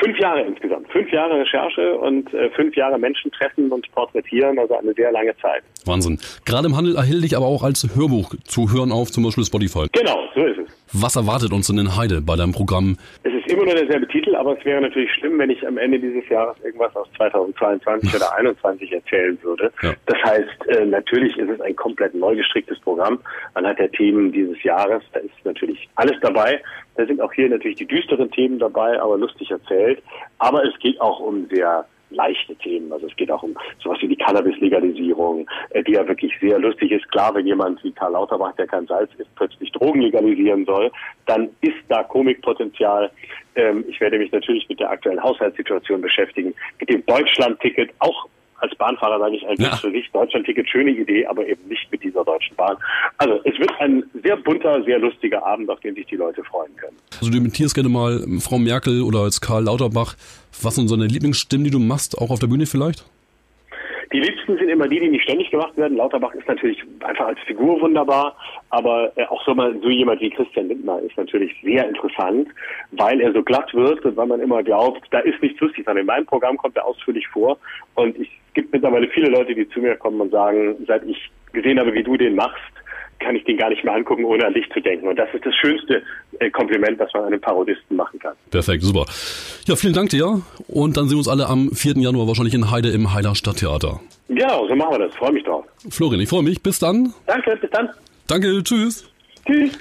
Fünf 0.04 0.20
Jahre 0.20 0.42
insgesamt. 0.42 0.92
Fünf 0.92 1.12
Jahre 1.12 1.40
Recherche 1.40 1.98
und 1.98 2.34
äh, 2.34 2.50
fünf 2.52 2.76
Jahre 2.76 3.00
Menschen 3.00 3.32
treffen 3.32 3.72
und 3.72 3.90
porträtieren, 3.94 4.60
also 4.60 4.78
eine 4.78 4.94
sehr 4.94 5.12
lange 5.12 5.36
Zeit. 5.38 5.64
Wahnsinn. 5.86 6.20
Gerade 6.46 6.68
im 6.68 6.76
Handel 6.76 6.96
erhält 6.96 7.24
dich 7.24 7.36
aber 7.38 7.46
auch 7.46 7.64
als 7.64 7.88
Hörbuch 7.96 8.36
zu 8.44 8.72
hören 8.72 8.92
auf 8.92 9.12
zum 9.12 9.24
Beispiel 9.24 9.46
Spotify. 9.46 9.88
Genau, 9.94 10.20
so 10.36 10.46
ist 10.46 10.60
es. 10.60 10.85
Was 10.94 11.16
erwartet 11.16 11.52
uns 11.52 11.68
denn 11.68 11.78
in 11.78 11.96
Heide 11.96 12.22
bei 12.22 12.36
deinem 12.36 12.54
Programm? 12.54 12.98
Es 13.24 13.34
ist 13.34 13.52
immer 13.52 13.66
nur 13.66 13.76
derselbe 13.76 14.08
Titel, 14.08 14.36
aber 14.36 14.58
es 14.58 14.64
wäre 14.66 14.82
natürlich 14.82 15.12
schlimm, 15.14 15.38
wenn 15.40 15.50
ich 15.50 15.66
am 15.68 15.78
Ende 15.78 16.00
dieses 16.00 16.28
Jahres 16.30 16.56
irgendwas 16.64 16.96
aus 16.96 17.08
2022 17.18 18.10
oder 18.16 18.26
2021 18.36 18.92
erzählen 18.92 19.38
würde. 19.42 19.72
Ja. 19.82 19.94
Das 20.06 20.24
heißt, 20.24 20.68
äh, 20.68 20.86
natürlich 20.86 21.38
ist 21.38 21.50
es 21.50 21.62
ein 21.62 21.76
komplett 21.76 22.14
neu 22.14 22.36
gestricktes 22.36 22.80
Programm 22.80 23.20
anhand 23.56 23.80
der 23.80 23.92
Themen 23.92 24.32
dieses 24.32 24.62
Jahres. 24.64 25.04
Da 25.14 25.20
ist 25.20 25.34
natürlich 25.44 25.90
alles 25.96 26.18
dabei. 26.22 26.62
Da 26.96 27.06
sind 27.06 27.20
auch 27.20 27.34
hier 27.34 27.50
natürlich 27.50 27.78
die 27.78 27.88
düsteren 27.88 28.32
Themen 28.32 28.60
dabei, 28.60 29.00
aber 29.02 29.18
lustig 29.18 29.52
erzählt. 29.52 30.02
Aber 30.40 30.64
es 30.64 30.78
geht 30.80 31.00
auch 31.02 31.20
um 31.20 31.48
sehr 31.50 31.86
leichte 32.10 32.56
Themen. 32.56 32.92
Also 32.92 33.08
es 33.08 33.16
geht 33.16 33.32
auch 33.32 33.44
um 33.44 33.56
sowas 33.84 33.98
wie 34.02 34.08
die 34.08 34.16
Cannabis-Legalisierung, 34.16 35.48
äh, 35.72 35.84
die 35.84 35.94
ja 35.94 36.08
wirklich 36.08 36.34
sehr 36.40 36.60
lustig 36.60 36.92
ist. 36.92 37.10
Klar, 37.12 37.34
wenn 37.36 37.48
jemand 37.48 37.84
wie 37.84 37.92
Karl 37.92 38.14
Lauterbach, 38.14 38.56
der 38.56 38.68
kein 38.68 38.88
Salz 38.88 39.12
ist, 39.18 39.34
plötzlich 39.36 39.72
Drogen 39.72 40.02
legalisieren 40.02 40.66
soll, 40.66 40.92
dann 41.26 41.50
ist 41.62 41.78
da 41.90 42.04
Komikpotenzial. 42.04 43.12
Ähm, 43.56 43.86
ich 43.88 44.00
werde 44.00 44.18
mich 44.18 44.32
natürlich 44.32 44.68
mit 44.70 44.80
der 44.80 44.92
aktuellen 44.92 45.22
Haushaltssituation 45.22 46.02
beschäftigen, 46.02 46.54
mit 46.80 46.90
dem 46.90 47.06
Deutschland-Ticket, 47.06 47.92
auch 48.00 48.28
als 48.66 48.76
Bahnfahrer 48.78 49.20
sage 49.20 49.36
ich 49.36 49.48
eigentlich 49.48 49.76
für 49.76 49.92
sich, 49.92 50.10
Deutschland-Ticket, 50.12 50.70
schöne 50.70 50.92
Idee, 50.92 51.26
aber 51.26 51.48
eben 51.48 51.68
nicht 51.68 51.92
mit 51.92 52.04
dieser 52.04 52.24
Deutschen 52.24 52.56
Bahn. 52.56 52.78
Also 53.18 53.40
es 53.44 53.58
wird 53.60 53.72
ein 53.80 54.04
sehr 54.24 54.38
bunter, 54.38 54.84
sehr 54.84 55.00
lustiger 55.00 55.46
Abend, 55.46 55.70
auf 55.70 55.80
den 55.80 55.96
sich 55.96 56.06
die 56.08 56.16
Leute 56.16 56.44
freuen 56.44 56.76
können. 56.76 56.98
Also 57.20 57.32
du 57.32 57.38
imitierst 57.38 57.76
gerne 57.76 57.90
mal 57.90 58.26
Frau 58.40 58.58
Merkel 58.58 59.02
oder 59.02 59.20
als 59.20 59.42
Karl 59.42 59.64
Lauterbach. 59.64 60.16
Was 60.62 60.76
sind 60.76 60.88
so 60.88 60.96
deine 60.96 61.08
Lieblingsstimmen, 61.08 61.66
die 61.66 61.72
du 61.72 61.80
machst, 61.80 62.18
auch 62.18 62.30
auf 62.30 62.40
der 62.40 62.48
Bühne 62.48 62.66
vielleicht? 62.66 63.06
Die 64.14 64.20
liebsten 64.20 64.58
sind 64.58 64.70
immer 64.70 64.88
die, 64.88 65.00
die 65.00 65.10
nicht 65.10 65.24
ständig 65.24 65.50
gemacht 65.50 65.76
werden. 65.78 65.98
Lauterbach 65.98 66.34
ist 66.34 66.48
natürlich 66.48 66.82
einfach 67.02 67.28
als 67.28 67.40
Figur 67.42 67.82
wunderbar, 67.82 68.36
aber 68.70 69.12
äh, 69.16 69.26
auch 69.26 69.44
so, 69.46 69.54
mal, 69.56 69.76
so 69.82 69.90
jemand 69.90 70.22
wie 70.22 70.30
Christian 70.30 70.68
Lindner 70.68 71.00
ist 71.00 71.18
natürlich 71.18 71.56
sehr 71.64 71.88
interessant, 71.88 72.50
weil 72.92 73.20
er 73.22 73.34
so 73.34 73.42
glatt 73.44 73.74
wird 73.74 74.06
und 74.06 74.16
weil 74.16 74.28
man 74.28 74.42
immer 74.42 74.64
glaubt, 74.64 75.02
da 75.12 75.20
ist 75.20 75.42
nichts 75.42 75.60
lustig 75.60 75.86
dran. 75.86 75.98
In 75.98 76.06
meinem 76.06 76.26
Programm 76.26 76.58
kommt 76.58 76.78
er 76.78 76.86
ausführlich 76.86 77.28
vor 77.28 77.58
und 77.96 78.18
es 78.20 78.28
gibt 78.54 78.72
mittlerweile 78.72 79.08
viele 79.10 79.30
Leute, 79.30 79.56
die 79.56 79.68
zu 79.70 79.80
mir 79.80 79.96
kommen 79.96 80.22
und 80.22 80.32
sagen, 80.32 80.76
seit 80.88 81.04
ich 81.06 81.32
gesehen 81.52 81.80
habe, 81.80 81.94
wie 81.94 82.04
du 82.04 82.18
den 82.18 82.36
machst, 82.36 82.62
kann 83.20 83.36
ich 83.36 83.44
den 83.46 83.58
gar 83.58 83.70
nicht 83.70 83.84
mehr 83.84 83.94
angucken, 83.94 84.26
ohne 84.26 84.46
an 84.46 84.54
dich 84.54 84.70
zu 84.72 84.80
denken. 84.80 85.08
Und 85.08 85.18
das 85.18 85.30
ist 85.34 85.46
das 85.46 85.56
schönste 85.56 86.04
äh, 86.40 86.50
Kompliment, 86.50 87.00
das 87.00 87.14
man 87.14 87.26
einem 87.26 87.42
Parodisten 87.42 87.98
machen 87.98 88.20
kann. 88.20 88.34
Perfekt, 88.52 88.84
super. 88.84 89.06
Ja, 89.66 89.76
vielen 89.76 89.94
Dank 89.94 90.10
dir. 90.10 90.42
Und 90.68 90.98
dann 90.98 91.06
sehen 91.06 91.16
wir 91.16 91.20
uns 91.20 91.28
alle 91.28 91.48
am 91.48 91.72
4. 91.72 91.98
Januar 91.98 92.28
wahrscheinlich 92.28 92.54
in 92.54 92.72
Heide 92.72 92.90
im 92.90 93.14
Heider 93.14 93.36
Stadttheater. 93.36 94.00
Genau, 94.28 94.68
so 94.68 94.76
machen 94.76 94.92
wir 94.92 95.08
das. 95.08 95.16
Freue 95.16 95.34
mich 95.34 95.44
drauf. 95.44 95.66
Florian, 95.90 96.22
ich 96.22 96.30
freue 96.30 96.44
mich. 96.44 96.62
Bis 96.62 96.80
dann. 96.80 97.14
Danke, 97.26 97.58
bis 97.58 97.70
dann. 97.72 97.90
Danke, 98.28 98.64
tschüss. 98.64 99.10
Tschüss. 99.46 99.78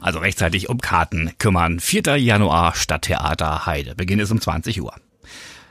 Also 0.00 0.20
rechtzeitig 0.20 0.68
um 0.68 0.78
Karten 0.78 1.32
kümmern. 1.38 1.80
4. 1.80 2.16
Januar 2.16 2.74
Stadttheater 2.74 3.66
Heide. 3.66 3.94
Beginn 3.94 4.20
ist 4.20 4.30
um 4.30 4.40
20 4.40 4.80
Uhr. 4.80 4.94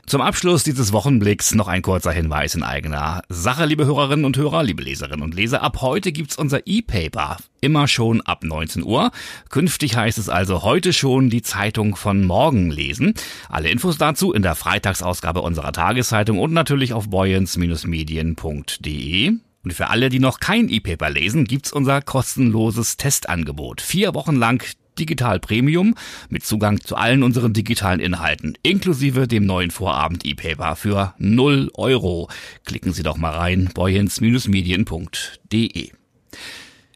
Zum 0.08 0.20
Abschluss 0.22 0.62
dieses 0.62 0.94
Wochenblicks 0.94 1.54
noch 1.54 1.68
ein 1.68 1.82
kurzer 1.82 2.12
Hinweis 2.12 2.54
in 2.54 2.62
eigener 2.62 3.20
Sache, 3.28 3.66
liebe 3.66 3.84
Hörerinnen 3.84 4.24
und 4.24 4.38
Hörer, 4.38 4.62
liebe 4.62 4.82
Leserinnen 4.82 5.22
und 5.22 5.34
Leser. 5.34 5.60
Ab 5.60 5.82
heute 5.82 6.12
gibt's 6.12 6.38
unser 6.38 6.66
E-Paper. 6.66 7.36
Immer 7.60 7.88
schon 7.88 8.22
ab 8.22 8.42
19 8.42 8.84
Uhr. 8.84 9.10
Künftig 9.50 9.96
heißt 9.96 10.16
es 10.16 10.30
also 10.30 10.62
heute 10.62 10.94
schon 10.94 11.28
die 11.28 11.42
Zeitung 11.42 11.94
von 11.94 12.24
morgen 12.24 12.70
lesen. 12.70 13.12
Alle 13.50 13.68
Infos 13.68 13.98
dazu 13.98 14.32
in 14.32 14.40
der 14.40 14.54
Freitagsausgabe 14.54 15.42
unserer 15.42 15.72
Tageszeitung 15.72 16.38
und 16.38 16.54
natürlich 16.54 16.94
auf 16.94 17.10
boyens-medien.de. 17.10 19.32
Und 19.62 19.72
für 19.74 19.90
alle, 19.90 20.08
die 20.08 20.20
noch 20.20 20.40
kein 20.40 20.70
E-Paper 20.70 21.10
lesen, 21.10 21.44
gibt's 21.44 21.70
unser 21.70 22.00
kostenloses 22.00 22.96
Testangebot. 22.96 23.82
Vier 23.82 24.14
Wochen 24.14 24.36
lang 24.36 24.64
Digital 24.98 25.38
Premium 25.40 25.94
mit 26.28 26.44
Zugang 26.44 26.80
zu 26.80 26.96
allen 26.96 27.22
unseren 27.22 27.52
digitalen 27.52 28.00
Inhalten, 28.00 28.58
inklusive 28.62 29.28
dem 29.28 29.46
neuen 29.46 29.70
Vorabend 29.70 30.26
E-Paper 30.26 30.76
für 30.76 31.14
0 31.18 31.70
Euro. 31.74 32.28
Klicken 32.64 32.92
Sie 32.92 33.02
doch 33.02 33.16
mal 33.16 33.32
rein, 33.32 33.70
boyens-medien.de. 33.72 35.90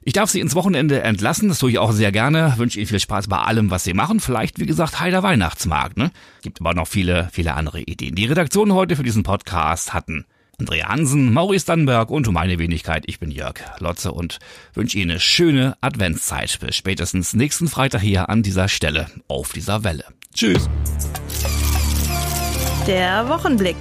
Ich 0.05 0.13
darf 0.13 0.31
Sie 0.31 0.41
ins 0.41 0.57
Wochenende 0.57 1.01
entlassen, 1.03 1.49
das 1.49 1.61
tue 1.61 1.71
ich 1.71 1.79
auch 1.79 1.93
sehr 1.93 2.11
gerne. 2.11 2.55
Wünsche 2.57 2.81
Ihnen 2.81 2.89
viel 2.89 2.99
Spaß 2.99 3.29
bei 3.29 3.39
allem, 3.39 3.71
was 3.71 3.85
Sie 3.85 3.95
machen. 3.95 4.19
Vielleicht, 4.19 4.59
wie 4.59 4.67
gesagt, 4.67 4.99
heiler 4.99 5.23
Weihnachtsmarkt. 5.23 5.97
Ne? 5.97 6.11
Gibt 6.43 6.61
aber 6.61 6.75
noch 6.75 6.89
viele, 6.89 7.29
viele 7.33 7.55
andere 7.55 7.81
Ideen. 7.81 8.17
Die 8.17 8.27
Redaktion 8.27 8.73
heute 8.73 8.97
für 8.97 9.05
diesen 9.05 9.23
Podcast 9.23 9.95
hatten 9.95 10.27
Andrea 10.63 10.89
Hansen, 10.89 11.33
Maurice 11.33 11.67
Dannenberg 11.67 12.09
und 12.09 12.31
meine 12.31 12.57
Wenigkeit. 12.57 13.03
Ich 13.09 13.19
bin 13.19 13.33
Jörg 13.33 13.57
Lotze 13.81 14.13
und 14.13 14.39
wünsche 14.75 14.97
Ihnen 14.97 15.11
eine 15.11 15.19
schöne 15.19 15.77
Adventszeit. 15.81 16.57
Bis 16.61 16.77
spätestens 16.77 17.35
nächsten 17.35 17.67
Freitag 17.67 18.01
hier 18.01 18.29
an 18.29 18.45
dieser 18.45 18.69
Stelle 18.69 19.09
auf 19.27 19.53
dieser 19.53 19.83
Welle. 19.83 20.05
Tschüss. 20.33 20.71
Der 22.87 23.29
Wochenblick. 23.29 23.75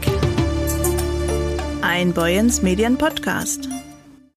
Ein 1.84 2.14
Boyens 2.14 2.64
Medien 2.64 2.98
Podcast. 2.98 3.71